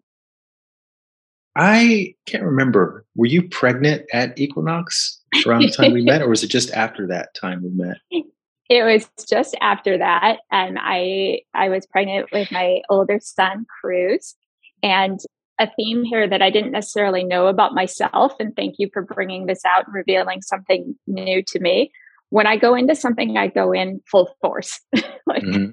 [1.55, 3.05] I can't remember.
[3.15, 7.07] Were you pregnant at Equinox around the time we met, or was it just after
[7.07, 7.97] that time we met?
[8.69, 14.33] It was just after that, and I I was pregnant with my older son, Cruz,
[14.81, 15.19] and
[15.59, 18.31] a theme here that I didn't necessarily know about myself.
[18.39, 21.91] And thank you for bringing this out and revealing something new to me
[22.31, 24.79] when I go into something, I go in full force,
[25.25, 25.71] like, mm-hmm.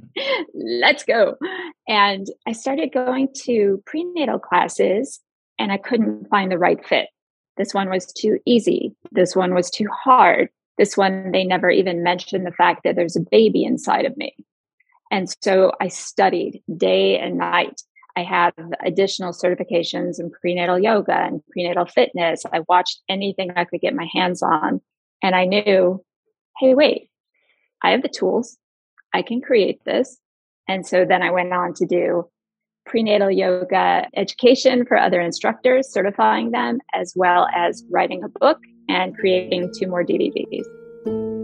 [0.54, 1.36] let's go.
[1.86, 5.20] And I started going to prenatal classes
[5.58, 7.08] and I couldn't find the right fit.
[7.56, 8.94] This one was too easy.
[9.12, 10.48] This one was too hard.
[10.78, 14.34] This one, they never even mentioned the fact that there's a baby inside of me.
[15.12, 17.82] And so I studied day and night.
[18.16, 18.52] I have
[18.84, 22.42] additional certifications in prenatal yoga and prenatal fitness.
[22.52, 24.80] I watched anything I could get my hands on.
[25.22, 26.04] And I knew
[26.58, 27.10] hey, wait,
[27.82, 28.56] I have the tools.
[29.14, 30.18] I can create this.
[30.68, 32.28] And so then I went on to do
[32.84, 39.16] prenatal yoga education for other instructors, certifying them, as well as writing a book and
[39.16, 41.37] creating two more DVDs.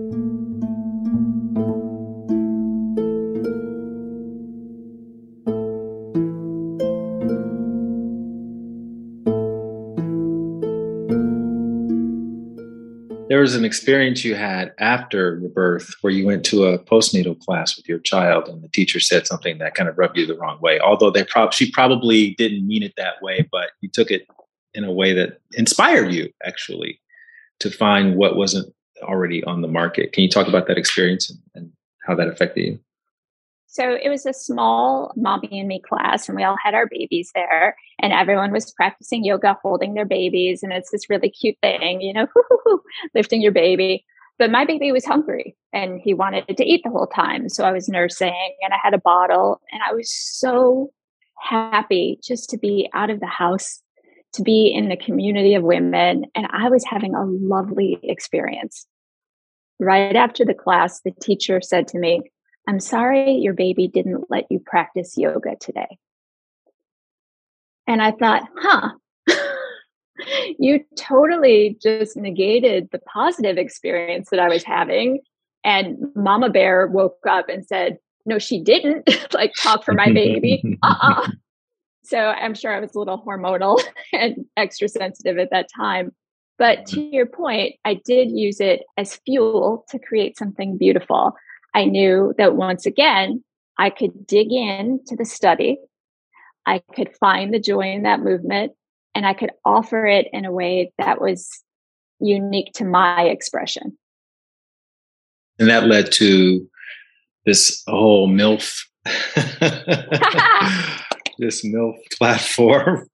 [13.44, 17.76] Was an experience you had after your birth where you went to a postnatal class
[17.76, 20.58] with your child and the teacher said something that kind of rubbed you the wrong
[20.62, 24.26] way although they prob- she probably didn't mean it that way but you took it
[24.72, 26.98] in a way that inspired you actually
[27.60, 28.72] to find what wasn't
[29.02, 30.12] already on the market.
[30.12, 31.72] Can you talk about that experience and, and
[32.06, 32.78] how that affected you
[33.74, 37.32] so it was a small mommy and me class, and we all had our babies
[37.34, 40.62] there, and everyone was practicing yoga holding their babies.
[40.62, 42.28] And it's this really cute thing, you know,
[43.16, 44.04] lifting your baby.
[44.38, 47.48] But my baby was hungry and he wanted to eat the whole time.
[47.48, 50.92] So I was nursing and I had a bottle, and I was so
[51.40, 53.82] happy just to be out of the house,
[54.34, 56.26] to be in the community of women.
[56.36, 58.86] And I was having a lovely experience.
[59.80, 62.22] Right after the class, the teacher said to me,
[62.66, 65.98] I'm sorry your baby didn't let you practice yoga today.
[67.86, 68.90] And I thought, huh,
[70.58, 75.20] you totally just negated the positive experience that I was having.
[75.62, 80.78] And Mama Bear woke up and said, no, she didn't like talk for my baby.
[80.82, 81.28] Uh-uh.
[82.06, 86.12] So I'm sure I was a little hormonal and extra sensitive at that time.
[86.58, 87.14] But to mm-hmm.
[87.14, 91.32] your point, I did use it as fuel to create something beautiful.
[91.74, 93.42] I knew that once again,
[93.78, 95.78] I could dig in to the study.
[96.66, 98.72] I could find the joy in that movement
[99.14, 101.48] and I could offer it in a way that was
[102.20, 103.98] unique to my expression.
[105.58, 106.68] And that led to
[107.44, 108.80] this whole MILF,
[111.38, 113.08] this MILF platform.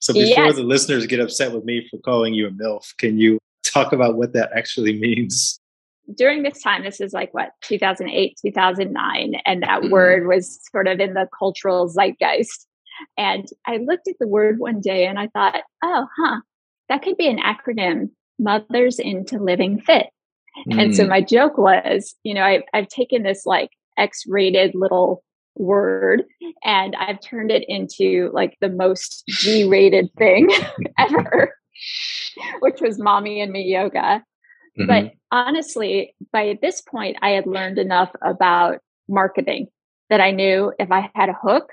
[0.00, 0.56] So before yes.
[0.56, 4.16] the listeners get upset with me for calling you a MILF, can you talk about
[4.16, 5.60] what that actually means?
[6.14, 9.90] During this time, this is like what, 2008, 2009, and that mm-hmm.
[9.90, 12.66] word was sort of in the cultural zeitgeist.
[13.16, 16.40] And I looked at the word one day and I thought, oh, huh,
[16.88, 20.06] that could be an acronym Mothers into Living Fit.
[20.68, 20.82] Mm.
[20.82, 21.08] And so mm.
[21.08, 25.22] my joke was, you know, I, I've taken this like X rated little
[25.56, 26.22] word
[26.64, 30.50] and I've turned it into like the most G rated thing
[30.98, 31.54] ever,
[32.60, 34.22] which was mommy and me yoga.
[34.78, 34.86] Mm-hmm.
[34.86, 39.68] But honestly, by this point, I had learned enough about marketing
[40.10, 41.70] that I knew if I had a hook,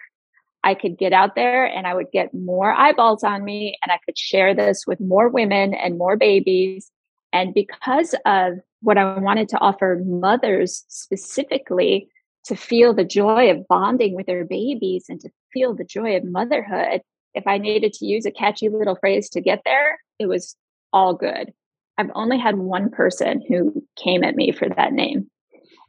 [0.63, 3.99] I could get out there and I would get more eyeballs on me and I
[4.03, 6.89] could share this with more women and more babies.
[7.31, 12.09] And because of what I wanted to offer mothers specifically
[12.45, 16.23] to feel the joy of bonding with their babies and to feel the joy of
[16.23, 17.01] motherhood,
[17.35, 20.55] if I needed to use a catchy little phrase to get there, it was
[20.91, 21.53] all good.
[21.97, 25.29] I've only had one person who came at me for that name.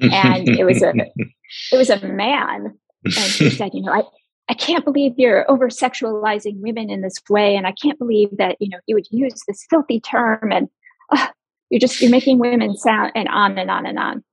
[0.01, 0.93] And it was a
[1.73, 2.79] it was a man.
[3.05, 4.03] And he said, you know, I,
[4.49, 7.57] I can't believe you're over sexualizing women in this way.
[7.57, 10.69] And I can't believe that, you know, you would use this filthy term and
[11.11, 11.29] uh,
[11.71, 14.25] you're just, you're making women sound and on and on and on.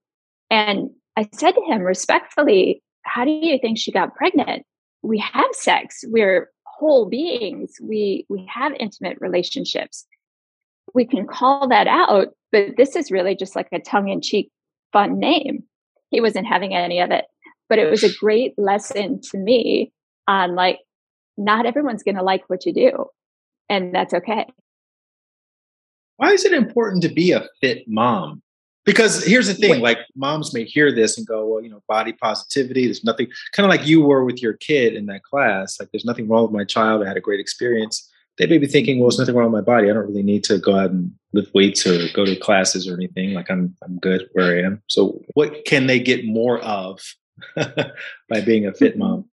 [0.49, 4.65] And I said to him respectfully, how do you think she got pregnant?
[5.01, 6.03] We have sex.
[6.07, 7.73] We're whole beings.
[7.81, 10.05] We, we have intimate relationships
[10.93, 14.51] we can call that out, but this is really just like a tongue in cheek
[14.91, 15.63] fun name.
[16.09, 17.25] He wasn't having any of it,
[17.69, 19.91] but it was a great lesson to me
[20.27, 20.79] on like,
[21.35, 23.05] not everyone's going to like what you do,
[23.69, 24.45] and that's okay.
[26.17, 28.43] Why is it important to be a fit mom?
[28.85, 32.11] Because here's the thing like, moms may hear this and go, well, you know, body
[32.11, 35.79] positivity, there's nothing, kind of like you were with your kid in that class.
[35.79, 37.01] Like, there's nothing wrong with my child.
[37.01, 39.73] I had a great experience they may be thinking, well, there's nothing wrong with my
[39.73, 39.89] body.
[39.89, 42.95] I don't really need to go out and lift weights or go to classes or
[42.95, 43.33] anything.
[43.33, 44.81] Like I'm, I'm good where I am.
[44.89, 46.99] So what can they get more of
[47.55, 49.25] by being a fit mom?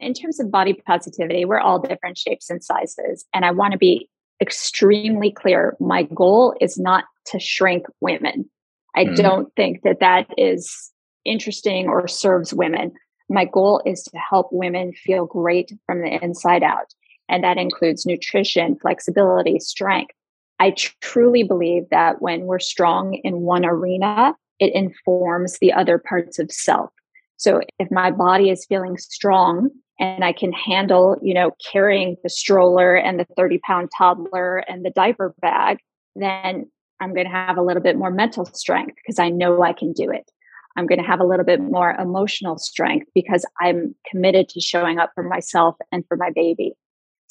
[0.00, 3.24] In terms of body positivity, we're all different shapes and sizes.
[3.32, 4.08] And I want to be
[4.40, 5.76] extremely clear.
[5.78, 8.50] My goal is not to shrink women.
[8.96, 9.16] I mm.
[9.16, 10.90] don't think that that is
[11.24, 12.92] interesting or serves women.
[13.28, 16.92] My goal is to help women feel great from the inside out.
[17.28, 20.14] And that includes nutrition, flexibility, strength.
[20.60, 26.38] I truly believe that when we're strong in one arena, it informs the other parts
[26.38, 26.90] of self.
[27.36, 32.28] So if my body is feeling strong and I can handle, you know, carrying the
[32.28, 35.78] stroller and the 30 pound toddler and the diaper bag,
[36.14, 36.70] then
[37.00, 39.92] I'm going to have a little bit more mental strength because I know I can
[39.92, 40.30] do it.
[40.76, 44.98] I'm going to have a little bit more emotional strength because I'm committed to showing
[44.98, 46.74] up for myself and for my baby.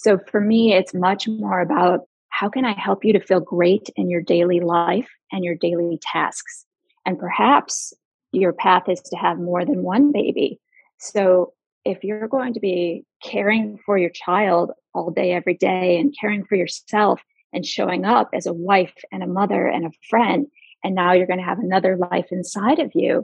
[0.02, 3.88] So for me, it's much more about how can I help you to feel great
[3.96, 6.66] in your daily life and your daily tasks?
[7.06, 7.94] And perhaps
[8.32, 10.60] your path is to have more than one baby.
[10.98, 11.54] So
[11.86, 16.46] if you're going to be caring for your child all day, every day, and caring
[16.46, 17.22] for yourself
[17.54, 20.48] and showing up as a wife and a mother and a friend,
[20.84, 23.24] and now you're going to have another life inside of you,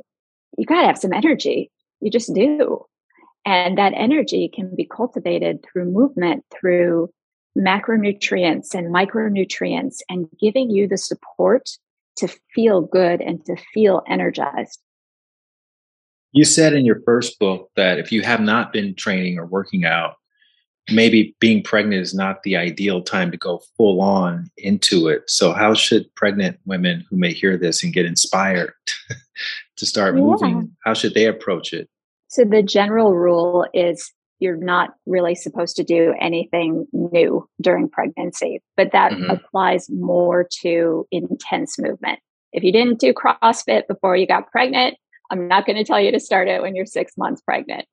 [0.60, 1.72] you got to have some energy.
[2.02, 2.86] You just do.
[3.48, 7.10] And that energy can be cultivated through movement, through
[7.58, 11.70] macronutrients and micronutrients, and giving you the support
[12.18, 14.82] to feel good and to feel energized.
[16.34, 19.86] You said in your first book that if you have not been training or working
[19.86, 20.16] out,
[20.92, 25.24] maybe being pregnant is not the ideal time to go full on into it.
[25.30, 28.74] So, how should pregnant women who may hear this and get inspired
[29.78, 30.22] to start yeah.
[30.22, 31.90] moving, how should they approach it?
[32.28, 38.62] So the general rule is you're not really supposed to do anything new during pregnancy,
[38.76, 39.32] but that mm-hmm.
[39.32, 42.20] applies more to intense movement.
[42.54, 44.98] If you didn't do CrossFit before you got pregnant,
[45.32, 47.86] I'm not going to tell you to start it when you're six months pregnant.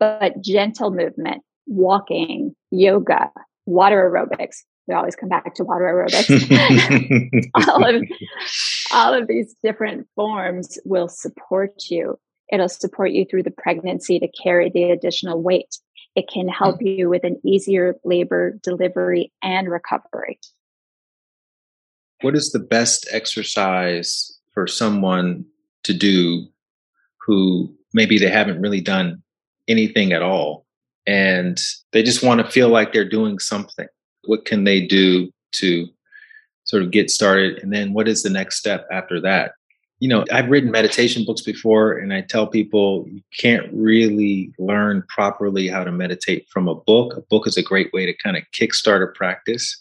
[0.00, 3.30] But gentle movement, walking, yoga,
[3.66, 4.56] water aerobics.
[4.88, 7.50] We always come back to water aerobics.
[7.68, 8.02] all, of,
[8.92, 12.18] all of these different forms will support you
[12.50, 15.78] It'll support you through the pregnancy to carry the additional weight.
[16.14, 16.86] It can help mm-hmm.
[16.86, 20.38] you with an easier labor, delivery, and recovery.
[22.20, 25.44] What is the best exercise for someone
[25.84, 26.46] to do
[27.26, 29.22] who maybe they haven't really done
[29.68, 30.66] anything at all
[31.06, 31.58] and
[31.92, 33.88] they just want to feel like they're doing something?
[34.26, 35.88] What can they do to
[36.64, 37.58] sort of get started?
[37.62, 39.52] And then what is the next step after that?
[40.02, 45.04] You know, I've written meditation books before, and I tell people you can't really learn
[45.08, 47.16] properly how to meditate from a book.
[47.16, 49.80] A book is a great way to kind of kickstart a practice.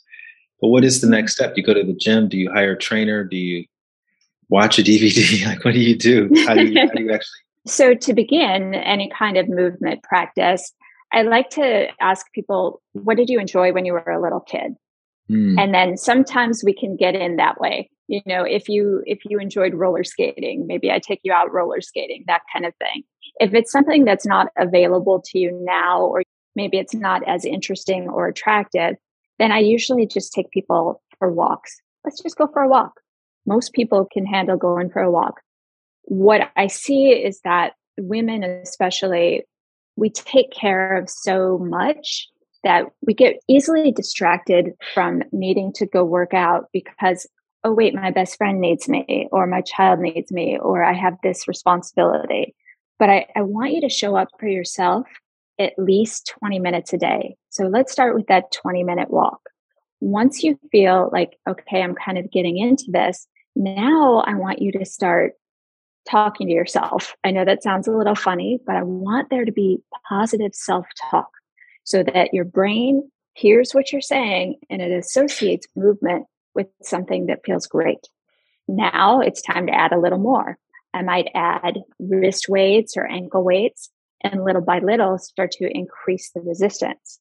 [0.61, 1.53] But what is the next step?
[1.57, 2.29] You go to the gym?
[2.29, 3.23] Do you hire a trainer?
[3.23, 3.65] Do you
[4.49, 5.43] watch a DVD?
[5.47, 6.29] Like, what do you do?
[6.45, 7.39] How do you, how do you actually?
[7.65, 10.71] So, to begin any kind of movement practice,
[11.11, 14.75] I like to ask people, what did you enjoy when you were a little kid?
[15.31, 15.59] Mm.
[15.59, 17.89] And then sometimes we can get in that way.
[18.11, 21.79] You know, if you if you enjoyed roller skating, maybe I take you out roller
[21.79, 23.03] skating, that kind of thing.
[23.39, 26.21] If it's something that's not available to you now or
[26.53, 28.95] maybe it's not as interesting or attractive,
[29.39, 31.79] then I usually just take people for walks.
[32.03, 32.99] Let's just go for a walk.
[33.45, 35.39] Most people can handle going for a walk.
[36.03, 39.45] What I see is that women, especially,
[39.95, 42.27] we take care of so much
[42.65, 47.25] that we get easily distracted from needing to go work out because,
[47.63, 51.17] oh, wait, my best friend needs me, or my child needs me, or I have
[51.21, 52.55] this responsibility.
[52.97, 55.07] But I, I want you to show up for yourself
[55.59, 57.35] at least 20 minutes a day.
[57.49, 59.41] So let's start with that 20 minute walk.
[59.99, 64.71] Once you feel like, okay, I'm kind of getting into this, now I want you
[64.73, 65.33] to start
[66.09, 67.15] talking to yourself.
[67.23, 70.87] I know that sounds a little funny, but I want there to be positive self
[71.11, 71.29] talk
[71.83, 76.25] so that your brain hears what you're saying and it associates movement
[76.55, 78.07] with something that feels great.
[78.67, 80.57] Now it's time to add a little more.
[80.93, 83.89] I might add wrist weights or ankle weights
[84.23, 87.19] and little by little start to increase the resistance.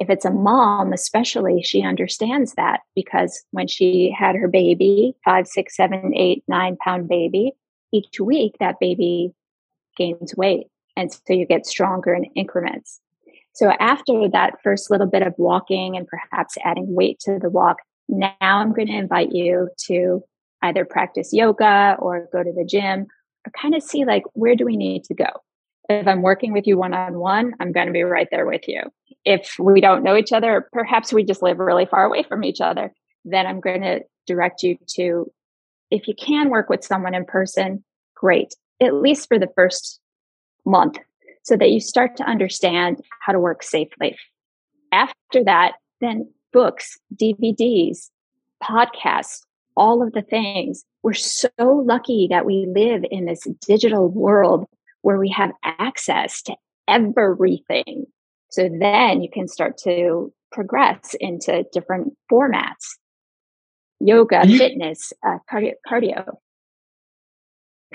[0.00, 5.48] If it's a mom, especially, she understands that because when she had her baby, five,
[5.48, 7.52] six, seven, eight, nine pound baby,
[7.92, 9.32] each week that baby
[9.96, 10.68] gains weight.
[10.96, 13.00] And so you get stronger in increments.
[13.54, 17.78] So after that first little bit of walking and perhaps adding weight to the walk,
[18.08, 20.22] now I'm going to invite you to
[20.62, 23.06] either practice yoga or go to the gym
[23.46, 25.28] or kind of see like where do we need to go
[25.88, 28.68] if I'm working with you one on one, I'm going to be right there with
[28.68, 28.82] you.
[29.24, 32.60] If we don't know each other, perhaps we just live really far away from each
[32.60, 32.92] other,
[33.24, 35.32] then I'm going to direct you to,
[35.90, 37.84] if you can work with someone in person,
[38.14, 40.00] great, at least for the first
[40.66, 40.98] month,
[41.42, 44.16] so that you start to understand how to work safely.
[44.92, 48.10] After that, then books, DVDs,
[48.62, 49.42] podcasts,
[49.76, 50.84] all of the things.
[51.02, 54.66] We're so lucky that we live in this digital world
[55.02, 56.56] where we have access to
[56.88, 58.06] everything.
[58.50, 62.96] So then you can start to progress into different formats
[64.00, 66.36] yoga, you, fitness, uh, cardio, cardio.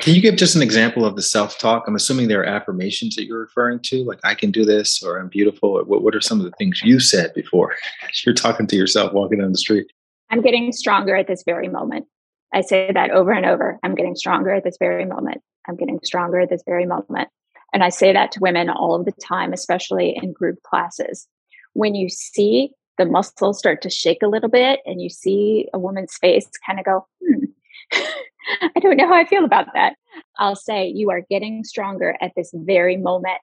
[0.04, 1.86] Can you give just an example of the self talk?
[1.88, 5.18] I'm assuming there are affirmations that you're referring to, like I can do this or
[5.18, 5.78] I'm beautiful.
[5.80, 7.78] Or what, what are some of the things you said before
[8.26, 9.88] you're talking to yourself walking down the street?
[10.30, 12.06] I'm getting stronger at this very moment.
[12.54, 13.80] I say that over and over.
[13.82, 15.42] I'm getting stronger at this very moment.
[15.70, 17.30] I'm getting stronger at this very moment.
[17.74, 21.30] And I say that to women all of the time, especially in group classes.
[21.72, 25.80] When you see the muscles start to shake a little bit and you see a
[25.80, 27.46] woman's face kind of go, hmm,
[28.62, 29.96] I don't know how I feel about that.
[30.38, 33.40] I'll say, you are getting stronger at this very moment.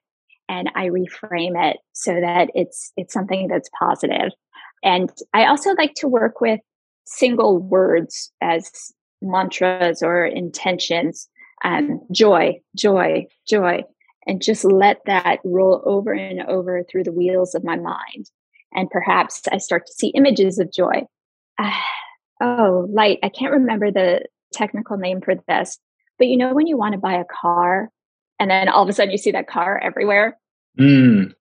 [0.49, 4.31] And I reframe it so that it's it's something that's positive.
[4.83, 6.59] And I also like to work with
[7.05, 8.91] single words as
[9.21, 11.29] mantras or intentions
[11.63, 13.83] um, joy, joy, joy,
[14.25, 18.29] and just let that roll over and over through the wheels of my mind.
[18.73, 21.03] And perhaps I start to see images of joy.
[21.57, 21.71] Uh,
[22.41, 23.19] oh, light.
[23.23, 25.79] I can't remember the technical name for this,
[26.17, 27.89] but you know, when you want to buy a car
[28.39, 30.37] and then all of a sudden you see that car everywhere.
[30.79, 31.33] Mm.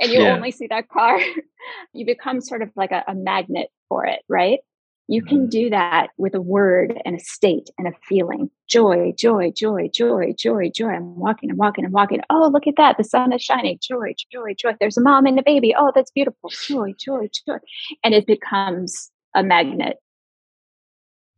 [0.00, 0.34] And you yeah.
[0.34, 1.18] only see that car,
[1.92, 4.60] you become sort of like a, a magnet for it, right?
[5.10, 5.48] You can mm-hmm.
[5.48, 8.48] do that with a word and a state and a feeling.
[8.68, 10.90] Joy, joy, joy, joy, joy, joy.
[10.90, 12.20] I'm walking, I'm walking, I'm walking.
[12.30, 12.96] Oh, look at that.
[12.96, 13.80] The sun is shining.
[13.82, 14.76] Joy, joy, joy.
[14.78, 15.74] There's a mom and a baby.
[15.76, 16.50] Oh, that's beautiful.
[16.50, 17.58] Joy, joy, joy.
[18.04, 19.96] And it becomes a magnet.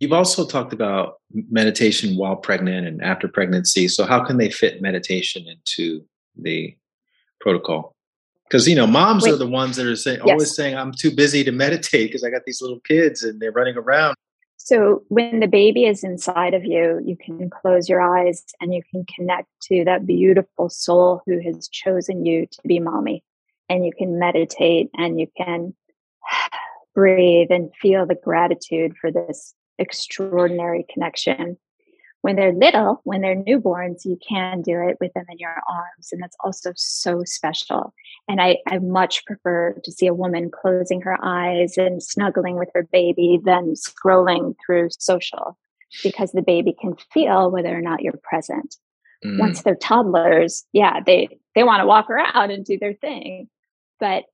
[0.02, 3.86] You've also talked about meditation while pregnant and after pregnancy.
[3.86, 6.04] So, how can they fit meditation into
[6.36, 6.76] the
[7.40, 7.94] protocol?
[8.52, 9.32] because you know moms Wait.
[9.32, 10.32] are the ones that are saying yes.
[10.32, 13.52] always saying i'm too busy to meditate because i got these little kids and they're
[13.52, 14.14] running around
[14.58, 18.82] so when the baby is inside of you you can close your eyes and you
[18.90, 23.24] can connect to that beautiful soul who has chosen you to be mommy
[23.70, 25.74] and you can meditate and you can
[26.94, 31.56] breathe and feel the gratitude for this extraordinary connection
[32.22, 36.10] when they're little, when they're newborns, you can do it with them in your arms.
[36.12, 37.92] And that's also so special.
[38.28, 42.68] And I, I much prefer to see a woman closing her eyes and snuggling with
[42.74, 45.58] her baby than scrolling through social
[46.04, 48.76] because the baby can feel whether or not you're present.
[49.24, 49.40] Mm.
[49.40, 53.48] Once they're toddlers, yeah, they, they want to walk around and do their thing.
[53.98, 54.24] But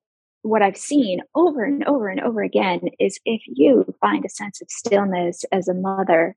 [0.42, 4.60] what I've seen over and over and over again is if you find a sense
[4.60, 6.36] of stillness as a mother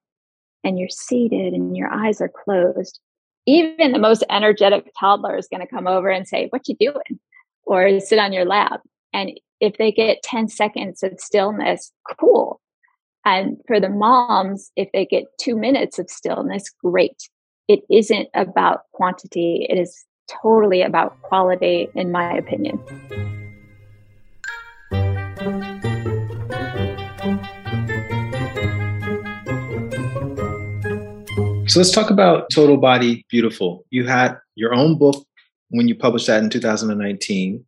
[0.64, 3.00] and you're seated and your eyes are closed,
[3.46, 7.20] even the most energetic toddler is going to come over and say, What you doing?
[7.72, 8.82] or sit on your lap.
[9.14, 12.60] And if they get 10 seconds of stillness, cool.
[13.24, 17.30] And for the moms, if they get two minutes of stillness, great.
[17.68, 20.04] It isn't about quantity, it is
[20.42, 22.80] totally about quality, in my opinion.
[31.72, 33.86] So let's talk about Total Body Beautiful.
[33.92, 35.26] You had your own book
[35.70, 37.64] when you published that in 2019.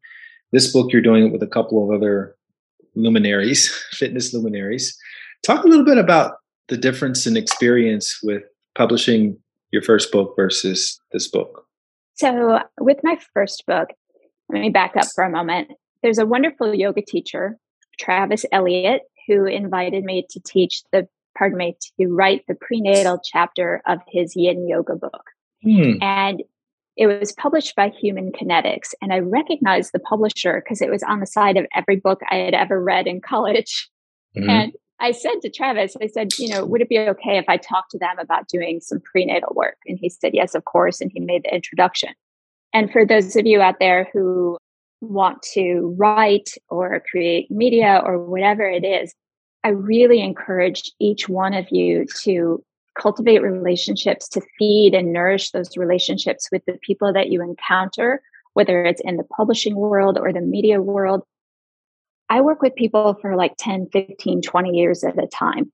[0.52, 2.36] This book, you're doing it with a couple of other
[2.96, 4.94] luminaries, fitness luminaries.
[5.44, 6.34] Talk a little bit about
[6.68, 8.44] the difference in experience with
[8.76, 9.38] publishing
[9.72, 11.66] your first book versus this book.
[12.16, 13.88] So, with my first book,
[14.50, 15.72] let me back up for a moment.
[16.02, 17.58] There's a wonderful yoga teacher,
[18.02, 23.82] Travis Eliot, who invited me to teach the pardon me, to write the prenatal chapter
[23.88, 25.24] of his yin yoga book.
[25.64, 25.94] Hmm.
[26.02, 26.44] And
[26.96, 28.94] it was published by Human Kinetics.
[29.02, 32.36] And I recognized the publisher because it was on the side of every book I
[32.36, 33.90] had ever read in college.
[34.38, 34.50] Mm-hmm.
[34.50, 37.58] And I said to Travis, I said, you know, would it be okay if I
[37.58, 39.78] talked to them about doing some prenatal work?
[39.88, 41.02] And he said, yes, of course.
[41.02, 42.10] And he made the introduction.
[42.74, 44.58] And for those of you out there who
[45.02, 49.14] want to write or create media or whatever it is,
[49.64, 52.64] I really encourage each one of you to
[53.00, 58.22] cultivate relationships, to feed and nourish those relationships with the people that you encounter,
[58.54, 61.24] whether it's in the publishing world or the media world.
[62.30, 65.72] I work with people for like 10, 15, 20 years at a time.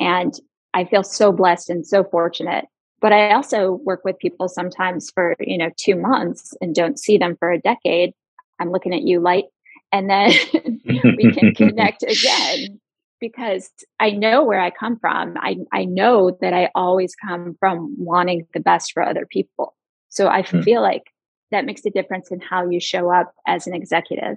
[0.00, 0.34] And
[0.72, 2.66] I feel so blessed and so fortunate.
[3.00, 7.18] But I also work with people sometimes for, you know, two months and don't see
[7.18, 8.12] them for a decade.
[8.58, 9.44] I'm looking at you, Light.
[9.92, 10.32] And then
[10.84, 12.80] we can connect again
[13.24, 15.34] because I know where I come from.
[15.38, 19.74] I, I know that I always come from wanting the best for other people.
[20.10, 20.62] So I mm.
[20.62, 21.04] feel like
[21.50, 24.36] that makes a difference in how you show up as an executive.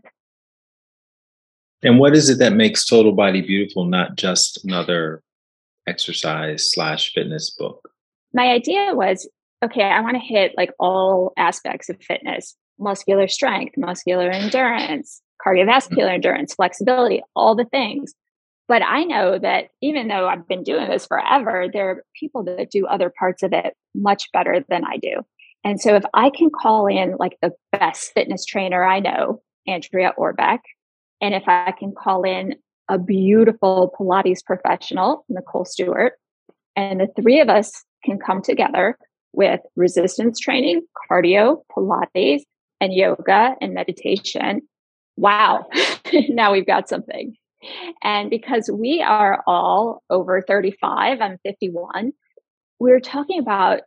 [1.84, 5.22] And what is it that makes Total Body Beautiful not just another
[5.86, 7.90] exercise slash fitness book?
[8.34, 9.30] My idea was
[9.66, 16.14] okay, I want to hit like all aspects of fitness muscular strength, muscular endurance, cardiovascular
[16.14, 18.14] endurance, flexibility, all the things.
[18.68, 22.70] But I know that even though I've been doing this forever, there are people that
[22.70, 25.26] do other parts of it much better than I do.
[25.64, 30.14] And so if I can call in like the best fitness trainer I know, Andrea
[30.18, 30.60] Orbeck,
[31.22, 32.56] and if I can call in
[32.90, 36.14] a beautiful Pilates professional, Nicole Stewart,
[36.76, 38.98] and the three of us can come together
[39.34, 42.42] with resistance training, cardio, Pilates,
[42.80, 44.62] and yoga and meditation.
[45.16, 45.66] Wow,
[46.30, 47.36] now we've got something.
[48.04, 52.14] And because we are all over 35, I'm 51,
[52.80, 53.82] we're talking about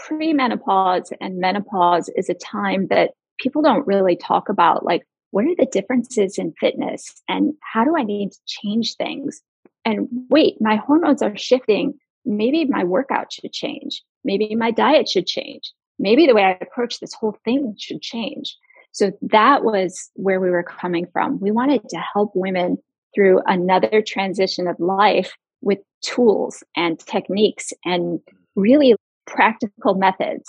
[0.00, 4.84] premenopause and menopause is a time that people don't really talk about.
[4.84, 9.42] Like, what are the differences in fitness and how do I need to change things?
[9.84, 11.94] And wait, my hormones are shifting.
[12.24, 14.02] Maybe my workout should change.
[14.24, 15.72] Maybe my diet should change.
[15.98, 18.56] Maybe the way I approach this whole thing should change.
[18.92, 21.40] So that was where we were coming from.
[21.40, 22.76] We wanted to help women
[23.14, 28.20] through another transition of life with tools and techniques and
[28.56, 28.94] really
[29.26, 30.44] practical methods.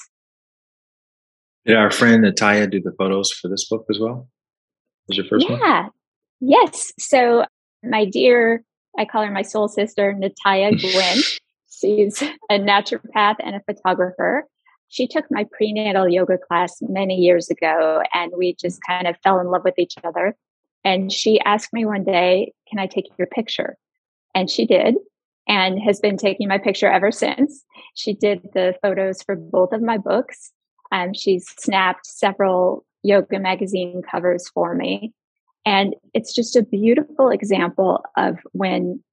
[1.66, 4.28] Did our friend Natalia do the photos for this book as well?
[5.08, 5.52] Was your first yeah.
[5.52, 5.62] one?
[5.62, 5.88] Yeah.
[6.42, 6.92] Yes.
[7.00, 7.46] So
[7.84, 8.64] my dear,
[8.98, 11.24] I call her my soul sister, Natalia Gwynn.
[11.70, 14.46] She's a naturopath and a photographer.
[14.90, 19.40] She took my prenatal yoga class many years ago, and we just kind of fell
[19.40, 20.36] in love with each other.
[20.84, 23.78] And she asked me one day, Can I take your picture?
[24.36, 24.96] And she did
[25.48, 27.64] and has been taking my picture ever since.
[27.96, 30.52] She did the photos for both of my books.
[30.92, 35.14] Um, she's snapped several yoga magazine covers for me.
[35.66, 39.04] And it's just a beautiful example of when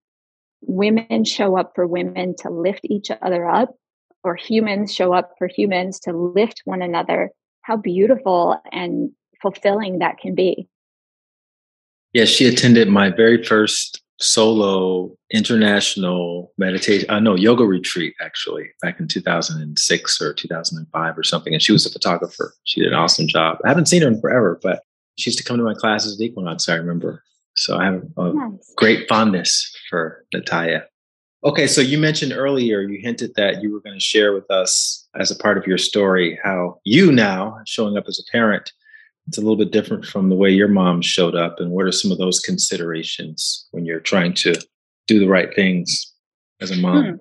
[0.63, 3.75] women show up for women to lift each other up,
[4.23, 7.31] or humans show up for humans to lift one another,
[7.63, 9.11] how beautiful and
[9.41, 10.69] fulfilling that can be.
[12.13, 18.69] Yeah, she attended my very first solo international meditation, I uh, know yoga retreat actually
[18.83, 21.55] back in 2006 or 2005 or something.
[21.55, 22.55] And she was a photographer.
[22.65, 23.59] She did an awesome job.
[23.65, 24.83] I haven't seen her in forever, but
[25.17, 27.23] she used to come to my classes at Equinox, I remember.
[27.57, 28.75] So I have a nice.
[28.77, 30.87] great fondness for Natalia.
[31.43, 35.09] Okay, so you mentioned earlier, you hinted that you were going to share with us
[35.19, 38.73] as a part of your story how you now, showing up as a parent,
[39.31, 41.93] it's a little bit different from the way your mom showed up and what are
[41.93, 44.55] some of those considerations when you're trying to
[45.07, 46.13] do the right things
[46.61, 47.17] as a mom hmm.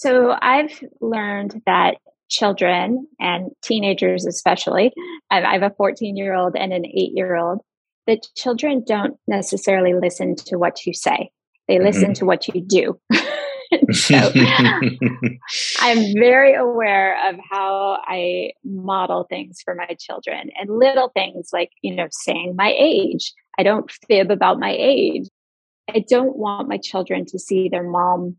[0.00, 1.98] So I've learned that
[2.30, 4.94] children and teenagers, especially,
[5.30, 7.60] I have a 14 year old and an eight year old,
[8.06, 11.30] that children don't necessarily listen to what you say,
[11.68, 12.12] they listen mm-hmm.
[12.14, 12.98] to what you do.
[13.92, 14.16] so
[15.80, 21.70] I'm very aware of how I model things for my children and little things like,
[21.82, 23.32] you know, saying my age.
[23.58, 25.28] I don't fib about my age.
[25.94, 28.36] I don't want my children to see their mom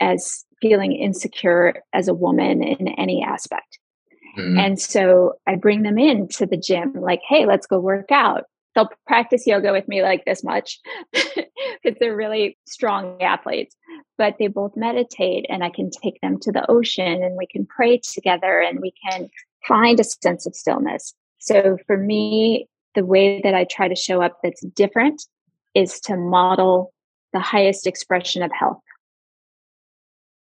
[0.00, 3.78] as feeling insecure as a woman in any aspect.
[4.38, 4.58] Mm-hmm.
[4.58, 8.44] And so I bring them in to the gym, like, hey, let's go work out
[8.76, 10.78] they'll practice yoga with me like this much.
[11.82, 13.76] Because they're really strong athletes
[14.18, 17.66] but they both meditate and i can take them to the ocean and we can
[17.66, 19.28] pray together and we can
[19.66, 21.14] find a sense of stillness.
[21.38, 25.22] So for me the way that i try to show up that's different
[25.74, 26.92] is to model
[27.32, 28.80] the highest expression of health.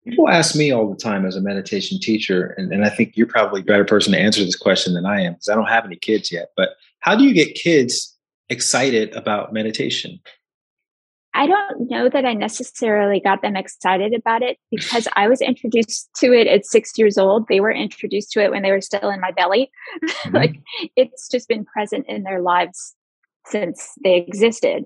[0.05, 3.27] People ask me all the time as a meditation teacher and, and i think you're
[3.27, 5.85] probably a better person to answer this question than i am because i don't have
[5.85, 6.69] any kids yet but
[6.99, 8.14] how do you get kids
[8.49, 10.19] excited about meditation?
[11.35, 16.09] I don't know that I necessarily got them excited about it because I was introduced
[16.17, 17.49] to it at six years old.
[17.49, 19.69] They were introduced to it when they were still in my belly.
[20.05, 20.35] Mm-hmm.
[20.35, 20.59] like
[20.95, 22.95] it's just been present in their lives
[23.45, 24.85] since they existed.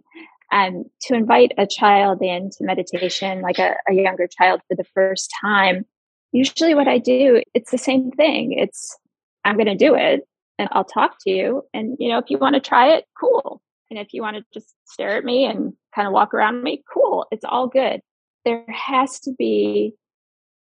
[0.52, 5.32] And to invite a child into meditation, like a, a younger child for the first
[5.42, 5.86] time,
[6.32, 8.54] usually what I do, it's the same thing.
[8.54, 8.98] It's,
[9.46, 10.28] I'm going to do it
[10.60, 11.64] and I'll talk to you.
[11.74, 13.62] And, you know, if you want to try it, cool.
[13.90, 16.84] And if you want to just stare at me and kind of walk around me,
[16.94, 17.26] cool.
[17.32, 18.02] It's all good.
[18.46, 19.94] There has to be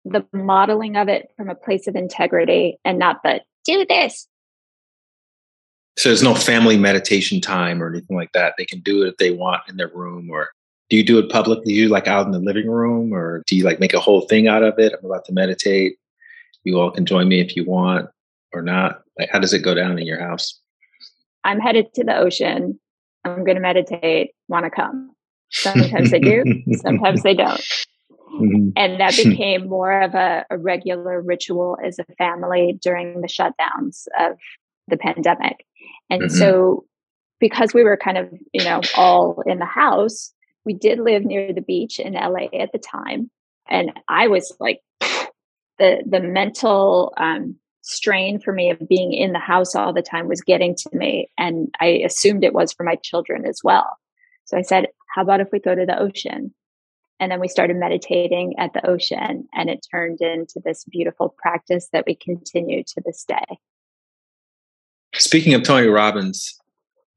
[0.06, 4.28] the modeling of it from a place of integrity and not the do this.
[5.98, 8.54] So there's no family meditation time or anything like that.
[8.58, 10.52] They can do it if they want in their room or
[10.90, 11.66] do you do it publicly?
[11.66, 14.22] Do you like out in the living room or do you like make a whole
[14.22, 14.94] thing out of it?
[14.94, 15.98] I'm about to meditate.
[16.64, 18.10] You all can join me if you want
[18.54, 19.02] or not?
[19.18, 20.60] Like, how does it go down in your house?
[21.44, 22.80] I'm headed to the ocean.
[23.26, 24.32] I'm going to meditate.
[24.48, 25.12] Want to come?
[25.52, 26.44] Sometimes they do,
[26.76, 27.62] sometimes they don't.
[28.34, 28.70] Mm-hmm.
[28.76, 34.06] And that became more of a, a regular ritual as a family during the shutdowns
[34.20, 34.38] of
[34.88, 35.66] the pandemic.
[36.10, 36.38] And mm-hmm.
[36.38, 36.86] so,
[37.40, 40.32] because we were kind of, you know, all in the house,
[40.66, 43.32] we did live near the beach in LA at the time.
[43.68, 44.82] And I was like,
[45.80, 47.56] the the mental um,
[47.90, 51.30] strain for me of being in the house all the time was getting to me.
[51.38, 53.98] And I assumed it was for my children as well.
[54.46, 56.54] So I said, How about if we go to the ocean?
[57.20, 61.90] And then we started meditating at the ocean, and it turned into this beautiful practice
[61.92, 63.60] that we continue to this day.
[65.16, 66.58] Speaking of Tony Robbins,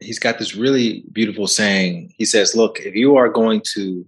[0.01, 2.13] he's got this really beautiful saying.
[2.17, 4.05] He says, Look, if you are going to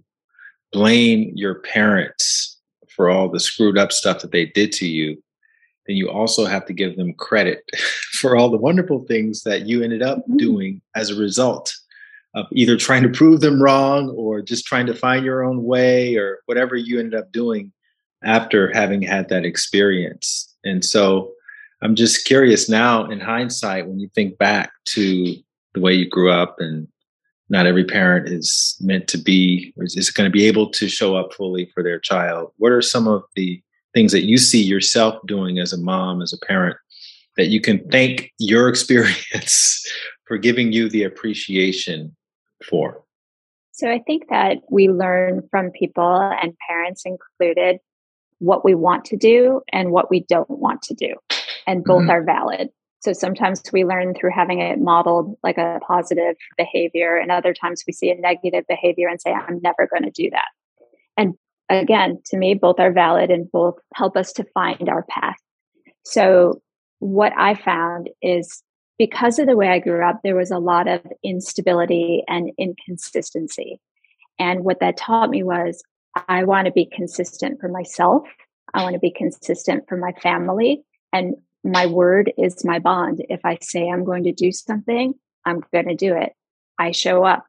[0.73, 2.59] blame your parents
[2.89, 5.21] for all the screwed up stuff that they did to you,
[5.87, 7.63] then you also have to give them credit
[8.13, 10.37] for all the wonderful things that you ended up mm-hmm.
[10.37, 11.73] doing as a result
[12.35, 16.15] of either trying to prove them wrong or just trying to find your own way
[16.15, 17.71] or whatever you ended up doing
[18.23, 20.53] after having had that experience.
[20.65, 21.31] And so
[21.81, 25.35] I'm just curious now in hindsight when you think back to
[25.73, 26.87] the way you grew up and
[27.49, 31.15] not every parent is meant to be is, is going to be able to show
[31.15, 32.51] up fully for their child.
[32.57, 33.61] What are some of the
[33.95, 36.77] things that you see yourself doing as a mom, as a parent,
[37.37, 39.83] that you can thank your experience
[40.25, 42.15] for giving you the appreciation
[42.69, 43.01] for?
[43.71, 47.79] So I think that we learn from people and parents included
[48.39, 51.15] what we want to do and what we don't want to do.
[51.67, 52.11] And both mm-hmm.
[52.11, 52.69] are valid.
[52.99, 57.83] So sometimes we learn through having it modeled like a positive behavior, and other times
[57.85, 60.47] we see a negative behavior and say, I'm never going to do that.
[61.15, 61.35] And
[61.69, 65.37] again, to me, both are valid and both help us to find our path.
[66.03, 66.61] So,
[66.99, 68.63] what I found is
[68.97, 73.79] because of the way I grew up, there was a lot of instability and inconsistency.
[74.39, 75.83] And what that taught me was
[76.27, 78.27] I want to be consistent for myself,
[78.73, 80.83] I want to be consistent for my family.
[81.11, 83.25] And my word is my bond.
[83.29, 85.13] If I say I'm going to do something,
[85.45, 86.33] I'm going to do it.
[86.77, 87.45] I show up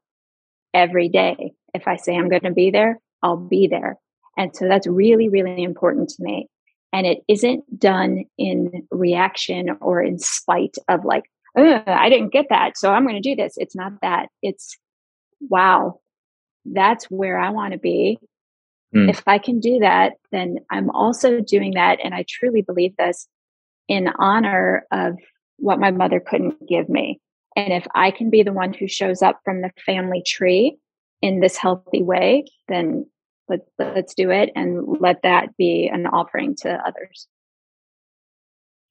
[0.73, 1.53] every day.
[1.73, 3.97] If I say I'm going to be there, I'll be there.
[4.37, 6.47] And so that's really, really important to me.
[6.93, 11.23] And it isn't done in reaction or in spite of like,
[11.55, 12.77] I didn't get that.
[12.77, 13.55] So I'm going to do this.
[13.57, 14.27] It's not that.
[14.43, 14.77] It's,
[15.41, 15.99] wow,
[16.65, 18.19] that's where I want to be.
[18.95, 19.09] Mm.
[19.09, 21.97] If I can do that, then I'm also doing that.
[22.03, 23.27] And I truly believe this
[23.87, 25.17] in honor of
[25.57, 27.19] what my mother couldn't give me.
[27.55, 30.77] And if I can be the one who shows up from the family tree
[31.21, 33.07] in this healthy way, then
[33.49, 37.27] Let, let's do it and let that be an offering to others.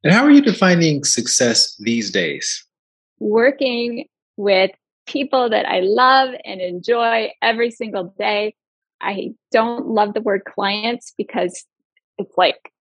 [0.03, 2.65] And how are you defining success these days?
[3.19, 4.71] Working with
[5.07, 8.55] people that I love and enjoy every single day.
[9.01, 11.65] I don't love the word clients because
[12.19, 12.73] it's like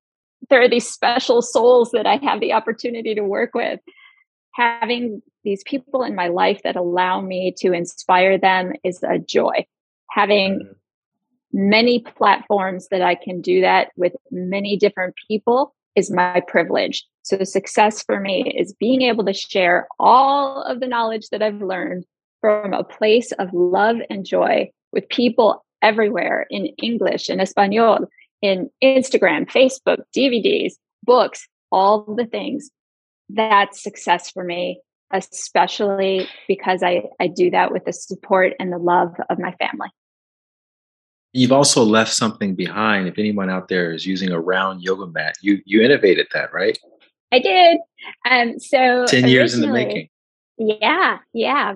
[0.50, 3.80] there are these special souls that I have the opportunity to work with.
[4.54, 9.66] Having these people in my life that allow me to inspire them is a joy.
[10.12, 10.72] Having mm-hmm.
[11.56, 17.06] Many platforms that I can do that with many different people is my privilege.
[17.24, 21.62] So success for me is being able to share all of the knowledge that I've
[21.62, 22.04] learned
[22.42, 28.00] from a place of love and joy with people everywhere in English and Espanol,
[28.42, 32.70] in Instagram, Facebook, DVDs, books, all the things.
[33.30, 34.82] That's success for me,
[35.12, 39.88] especially because I, I do that with the support and the love of my family.
[41.36, 43.10] You've also left something behind.
[43.10, 46.80] If anyone out there is using a round yoga mat, you you innovated that, right?
[47.34, 47.78] I did.
[48.30, 50.08] Um, so ten years in the making.
[50.58, 51.74] Yeah, yeah.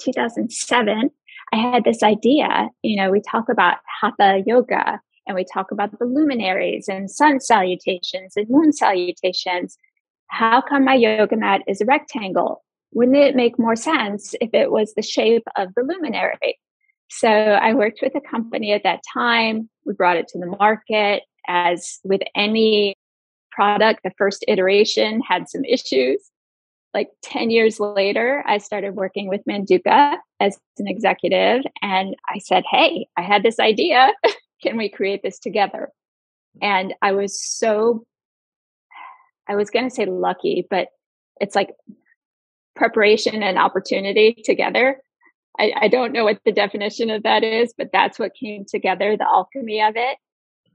[0.00, 1.10] 2007,
[1.52, 2.68] I had this idea.
[2.82, 7.40] You know, we talk about hatha yoga and we talk about the luminaries and sun
[7.40, 9.76] salutations and moon salutations.
[10.28, 12.62] How come my yoga mat is a rectangle?
[12.92, 16.60] Wouldn't it make more sense if it was the shape of the luminary?
[17.10, 19.68] So I worked with a company at that time.
[19.84, 21.24] We brought it to the market.
[21.48, 22.94] As with any
[23.50, 26.30] product, the first iteration had some issues.
[26.94, 31.62] Like 10 years later, I started working with Manduka as an executive.
[31.82, 34.12] And I said, Hey, I had this idea.
[34.62, 35.90] Can we create this together?
[36.62, 38.04] And I was so,
[39.48, 40.88] I was going to say lucky, but
[41.40, 41.70] it's like
[42.76, 45.00] preparation and opportunity together.
[45.60, 49.16] I, I, don't know what the definition of that is, but that's what came together,
[49.16, 50.16] the alchemy of it.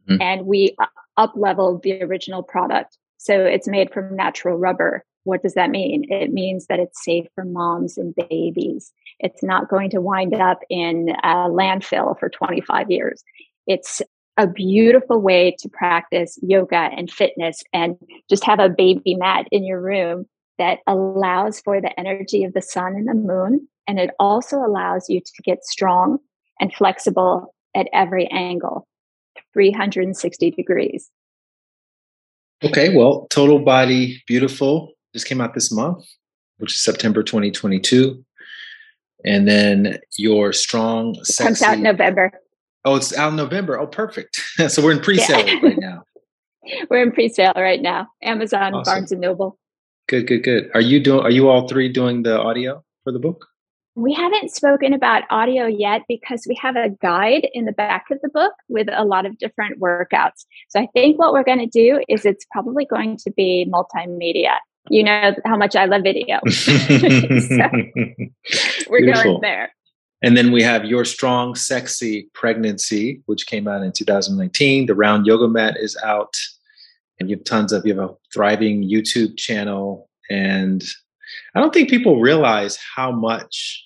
[0.07, 0.21] Mm-hmm.
[0.21, 0.75] And we
[1.17, 2.97] up leveled the original product.
[3.17, 5.03] So it's made from natural rubber.
[5.23, 6.05] What does that mean?
[6.09, 8.93] It means that it's safe for moms and babies.
[9.19, 13.23] It's not going to wind up in a landfill for 25 years.
[13.65, 14.03] It's
[14.37, 17.95] a beautiful way to practice yoga and fitness and
[18.29, 20.27] just have a baby mat in your room
[20.59, 23.67] that allows for the energy of the sun and the moon.
[23.87, 26.19] And it also allows you to get strong
[26.59, 28.87] and flexible at every angle,
[29.53, 31.11] 360 degrees.
[32.63, 36.05] Okay, well, Total Body Beautiful just came out this month,
[36.57, 38.23] which is September 2022.
[39.25, 41.43] And then your strong sexy...
[41.43, 42.31] comes out in November.
[42.85, 43.79] Oh, it's out in November.
[43.79, 44.41] Oh, perfect.
[44.67, 45.59] so we're in pre-sale yeah.
[45.61, 46.03] right now.
[46.89, 48.07] We're in pre-sale right now.
[48.23, 48.91] Amazon, awesome.
[48.91, 49.59] Barnes and Noble.
[50.07, 50.69] Good, good, good.
[50.73, 51.21] Are you doing?
[51.21, 53.47] Are you all three doing the audio for the book?
[53.95, 58.19] We haven't spoken about audio yet because we have a guide in the back of
[58.21, 60.45] the book with a lot of different workouts.
[60.69, 64.57] So I think what we're going to do is it's probably going to be multimedia.
[64.89, 66.39] You know how much I love video.
[66.47, 66.59] so
[68.89, 69.23] we're Beautiful.
[69.23, 69.73] going there.
[70.21, 74.87] And then we have Your Strong, Sexy Pregnancy, which came out in 2019.
[74.87, 76.35] The Round Yoga Mat is out
[77.19, 80.83] and you have tons of you have a thriving youtube channel and
[81.55, 83.84] i don't think people realize how much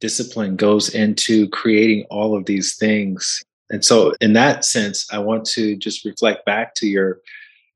[0.00, 3.42] discipline goes into creating all of these things.
[3.70, 7.20] And so in that sense i want to just reflect back to your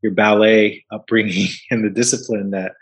[0.03, 2.73] your ballet upbringing and the discipline that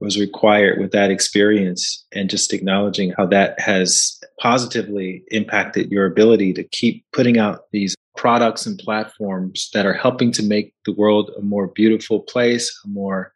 [0.00, 6.52] was required with that experience and just acknowledging how that has positively impacted your ability
[6.52, 11.30] to keep putting out these products and platforms that are helping to make the world
[11.38, 13.32] a more beautiful place, a more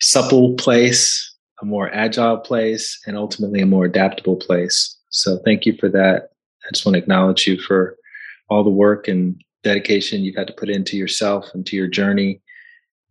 [0.00, 4.96] supple place, a more agile place, and ultimately a more adaptable place.
[5.10, 6.30] So thank you for that.
[6.66, 7.96] I just want to acknowledge you for
[8.48, 12.40] all the work and dedication you've had to put into yourself and to your journey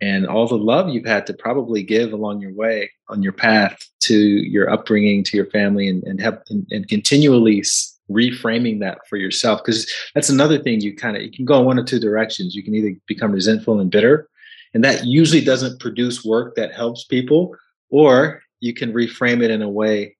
[0.02, 3.78] and all the love you've had to probably give along your way on your path
[4.00, 7.64] to your upbringing to your family and and, have, and, and continually
[8.10, 11.66] reframing that for yourself because that's another thing you kind of you can go in
[11.66, 14.28] one or two directions you can either become resentful and bitter
[14.74, 17.56] and that usually doesn't produce work that helps people
[17.90, 20.16] or you can reframe it in a way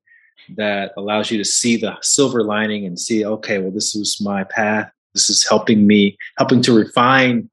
[0.56, 4.44] that allows you to see the silver lining and see okay well this is my
[4.44, 7.50] path this is helping me helping to refine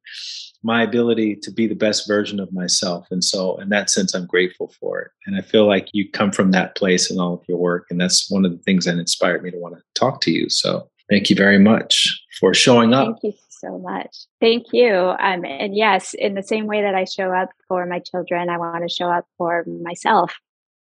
[0.66, 3.06] my ability to be the best version of myself.
[3.10, 5.10] And so, in that sense, I'm grateful for it.
[5.24, 7.86] And I feel like you come from that place in all of your work.
[7.88, 10.50] And that's one of the things that inspired me to want to talk to you.
[10.50, 13.18] So, thank you very much for showing up.
[13.22, 14.16] Thank you so much.
[14.40, 14.94] Thank you.
[14.94, 18.58] Um, and yes, in the same way that I show up for my children, I
[18.58, 20.34] want to show up for myself.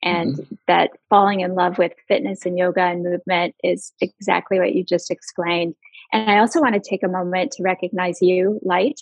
[0.03, 0.55] And mm-hmm.
[0.67, 5.11] that falling in love with fitness and yoga and movement is exactly what you just
[5.11, 5.75] explained.
[6.11, 9.01] And I also want to take a moment to recognize you, Light.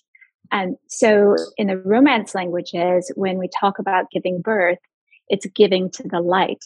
[0.51, 4.80] And so in the romance languages, when we talk about giving birth,
[5.28, 6.63] it's giving to the light.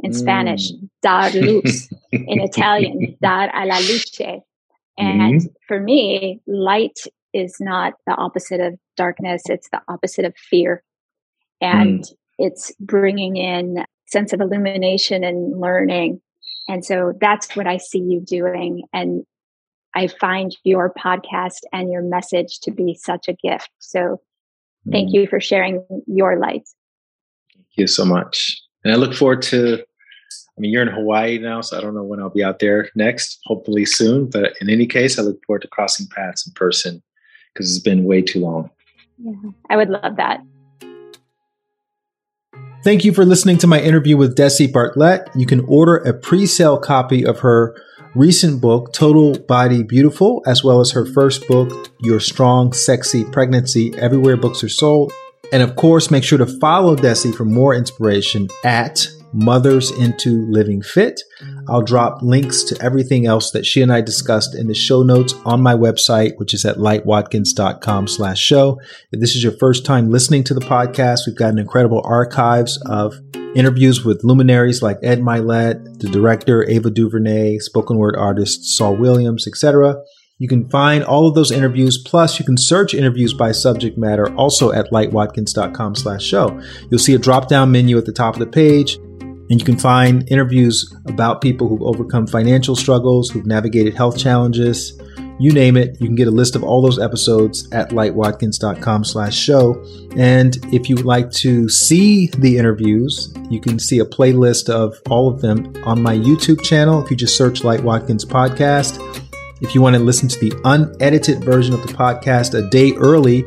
[0.00, 0.14] In mm.
[0.14, 0.70] Spanish,
[1.02, 1.88] dar luz.
[2.12, 4.42] in Italian, dar alla luce.
[4.96, 5.54] And mm.
[5.66, 6.98] for me, light
[7.32, 9.42] is not the opposite of darkness.
[9.48, 10.82] It's the opposite of fear.
[11.60, 12.12] And mm.
[12.38, 16.20] it's bringing in sense of illumination and learning.
[16.68, 18.84] And so that's what I see you doing.
[18.92, 19.24] And
[19.94, 23.70] I find your podcast and your message to be such a gift.
[23.78, 24.20] So
[24.90, 25.14] thank mm.
[25.14, 26.68] you for sharing your light.
[27.54, 28.60] Thank you so much.
[28.84, 29.84] And I look forward to,
[30.56, 32.88] I mean, you're in Hawaii now, so I don't know when I'll be out there
[32.94, 34.30] next, hopefully soon.
[34.30, 37.02] But in any case, I look forward to crossing paths in person
[37.52, 38.70] because it's been way too long.
[39.18, 39.32] Yeah,
[39.68, 40.40] I would love that.
[42.84, 45.28] Thank you for listening to my interview with Desi Bartlett.
[45.34, 47.74] You can order a pre sale copy of her
[48.14, 53.92] recent book, Total Body Beautiful, as well as her first book, Your Strong, Sexy Pregnancy,
[53.96, 55.12] everywhere books are sold.
[55.52, 60.80] And of course, make sure to follow Desi for more inspiration at Mothers into Living
[60.80, 61.20] Fit.
[61.68, 65.34] I'll drop links to everything else that she and I discussed in the show notes
[65.44, 68.80] on my website, which is at lightwatkins.com slash show.
[69.10, 72.80] If this is your first time listening to the podcast, we've got an incredible archives
[72.86, 73.14] of
[73.56, 79.46] interviews with luminaries like Ed Mylett, the director Ava DuVernay, spoken word artist Saul Williams,
[79.48, 79.96] etc.
[80.38, 84.34] You can find all of those interviews, plus you can search interviews by subject matter
[84.34, 86.60] also at lightwatkins.com slash show.
[86.90, 88.98] You'll see a drop-down menu at the top of the page,
[89.50, 94.98] and you can find interviews about people who've overcome financial struggles, who've navigated health challenges,
[95.38, 96.00] you name it.
[96.00, 99.82] You can get a list of all those episodes at lightwatkins.com slash show.
[100.16, 104.96] And if you would like to see the interviews, you can see a playlist of
[105.10, 107.02] all of them on my YouTube channel.
[107.02, 109.00] If you just search Light Watkins Podcast.
[109.60, 113.42] If you want to listen to the unedited version of the podcast a day early,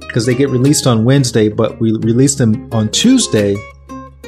[0.00, 3.54] because they get released on Wednesday, but we release them on Tuesday,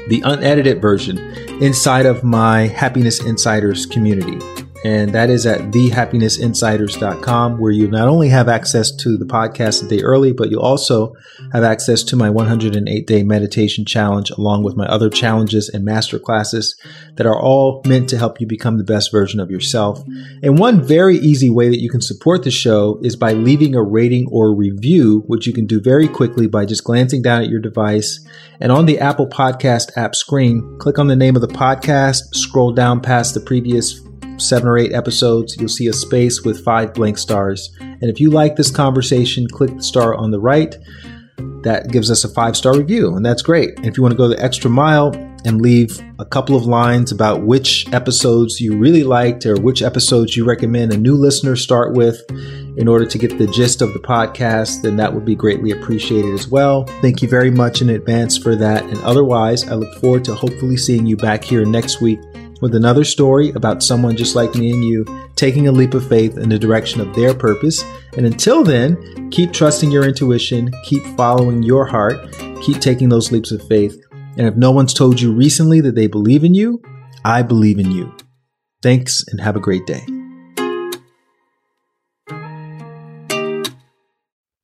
[0.08, 1.18] the unedited version
[1.62, 4.38] inside of my Happiness Insiders community
[4.84, 9.88] and that is at thehappinessinsiders.com, where you not only have access to the podcast a
[9.88, 11.14] day early, but you'll also
[11.52, 16.18] have access to my 108 day meditation challenge, along with my other challenges and master
[16.18, 16.76] classes
[17.14, 20.02] that are all meant to help you become the best version of yourself.
[20.42, 23.82] And one very easy way that you can support the show is by leaving a
[23.82, 27.60] rating or review, which you can do very quickly by just glancing down at your
[27.60, 28.26] device.
[28.60, 32.72] And on the Apple Podcast app screen, click on the name of the podcast, scroll
[32.72, 34.00] down past the previous
[34.38, 37.74] seven or eight episodes, you'll see a space with five blank stars.
[37.80, 40.74] And if you like this conversation, click the star on the right.
[41.62, 43.76] That gives us a five star review, and that's great.
[43.76, 45.12] And if you want to go the extra mile
[45.44, 50.36] and leave a couple of lines about which episodes you really liked or which episodes
[50.36, 52.20] you recommend a new listener start with
[52.76, 56.32] in order to get the gist of the podcast, then that would be greatly appreciated
[56.32, 56.84] as well.
[57.00, 58.84] Thank you very much in advance for that.
[58.84, 62.20] And otherwise, I look forward to hopefully seeing you back here next week
[62.62, 65.04] with another story about someone just like me and you
[65.34, 67.82] taking a leap of faith in the direction of their purpose.
[68.16, 72.32] And until then, keep trusting your intuition, keep following your heart,
[72.62, 74.00] keep taking those leaps of faith.
[74.38, 76.80] And if no one's told you recently that they believe in you,
[77.24, 78.14] I believe in you.
[78.80, 80.04] Thanks and have a great day.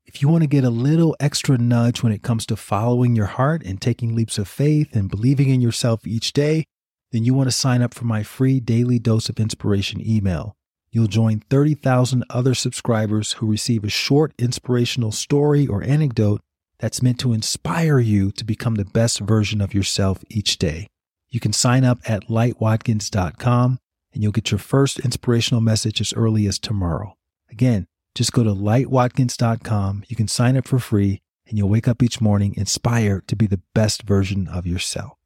[0.06, 3.26] If you want to get a little extra nudge when it comes to following your
[3.26, 6.64] heart and taking leaps of faith and believing in yourself each day,
[7.12, 10.54] then you want to sign up for my free daily dose of inspiration email.
[10.90, 16.40] You'll join 30,000 other subscribers who receive a short inspirational story or anecdote
[16.78, 20.86] that's meant to inspire you to become the best version of yourself each day.
[21.28, 23.78] You can sign up at lightwatkins.com
[24.12, 27.14] and you'll get your first inspirational message as early as tomorrow.
[27.50, 30.04] Again, just go to lightwatkins.com.
[30.08, 33.46] You can sign up for free and you'll wake up each morning inspired to be
[33.46, 35.17] the best version of yourself.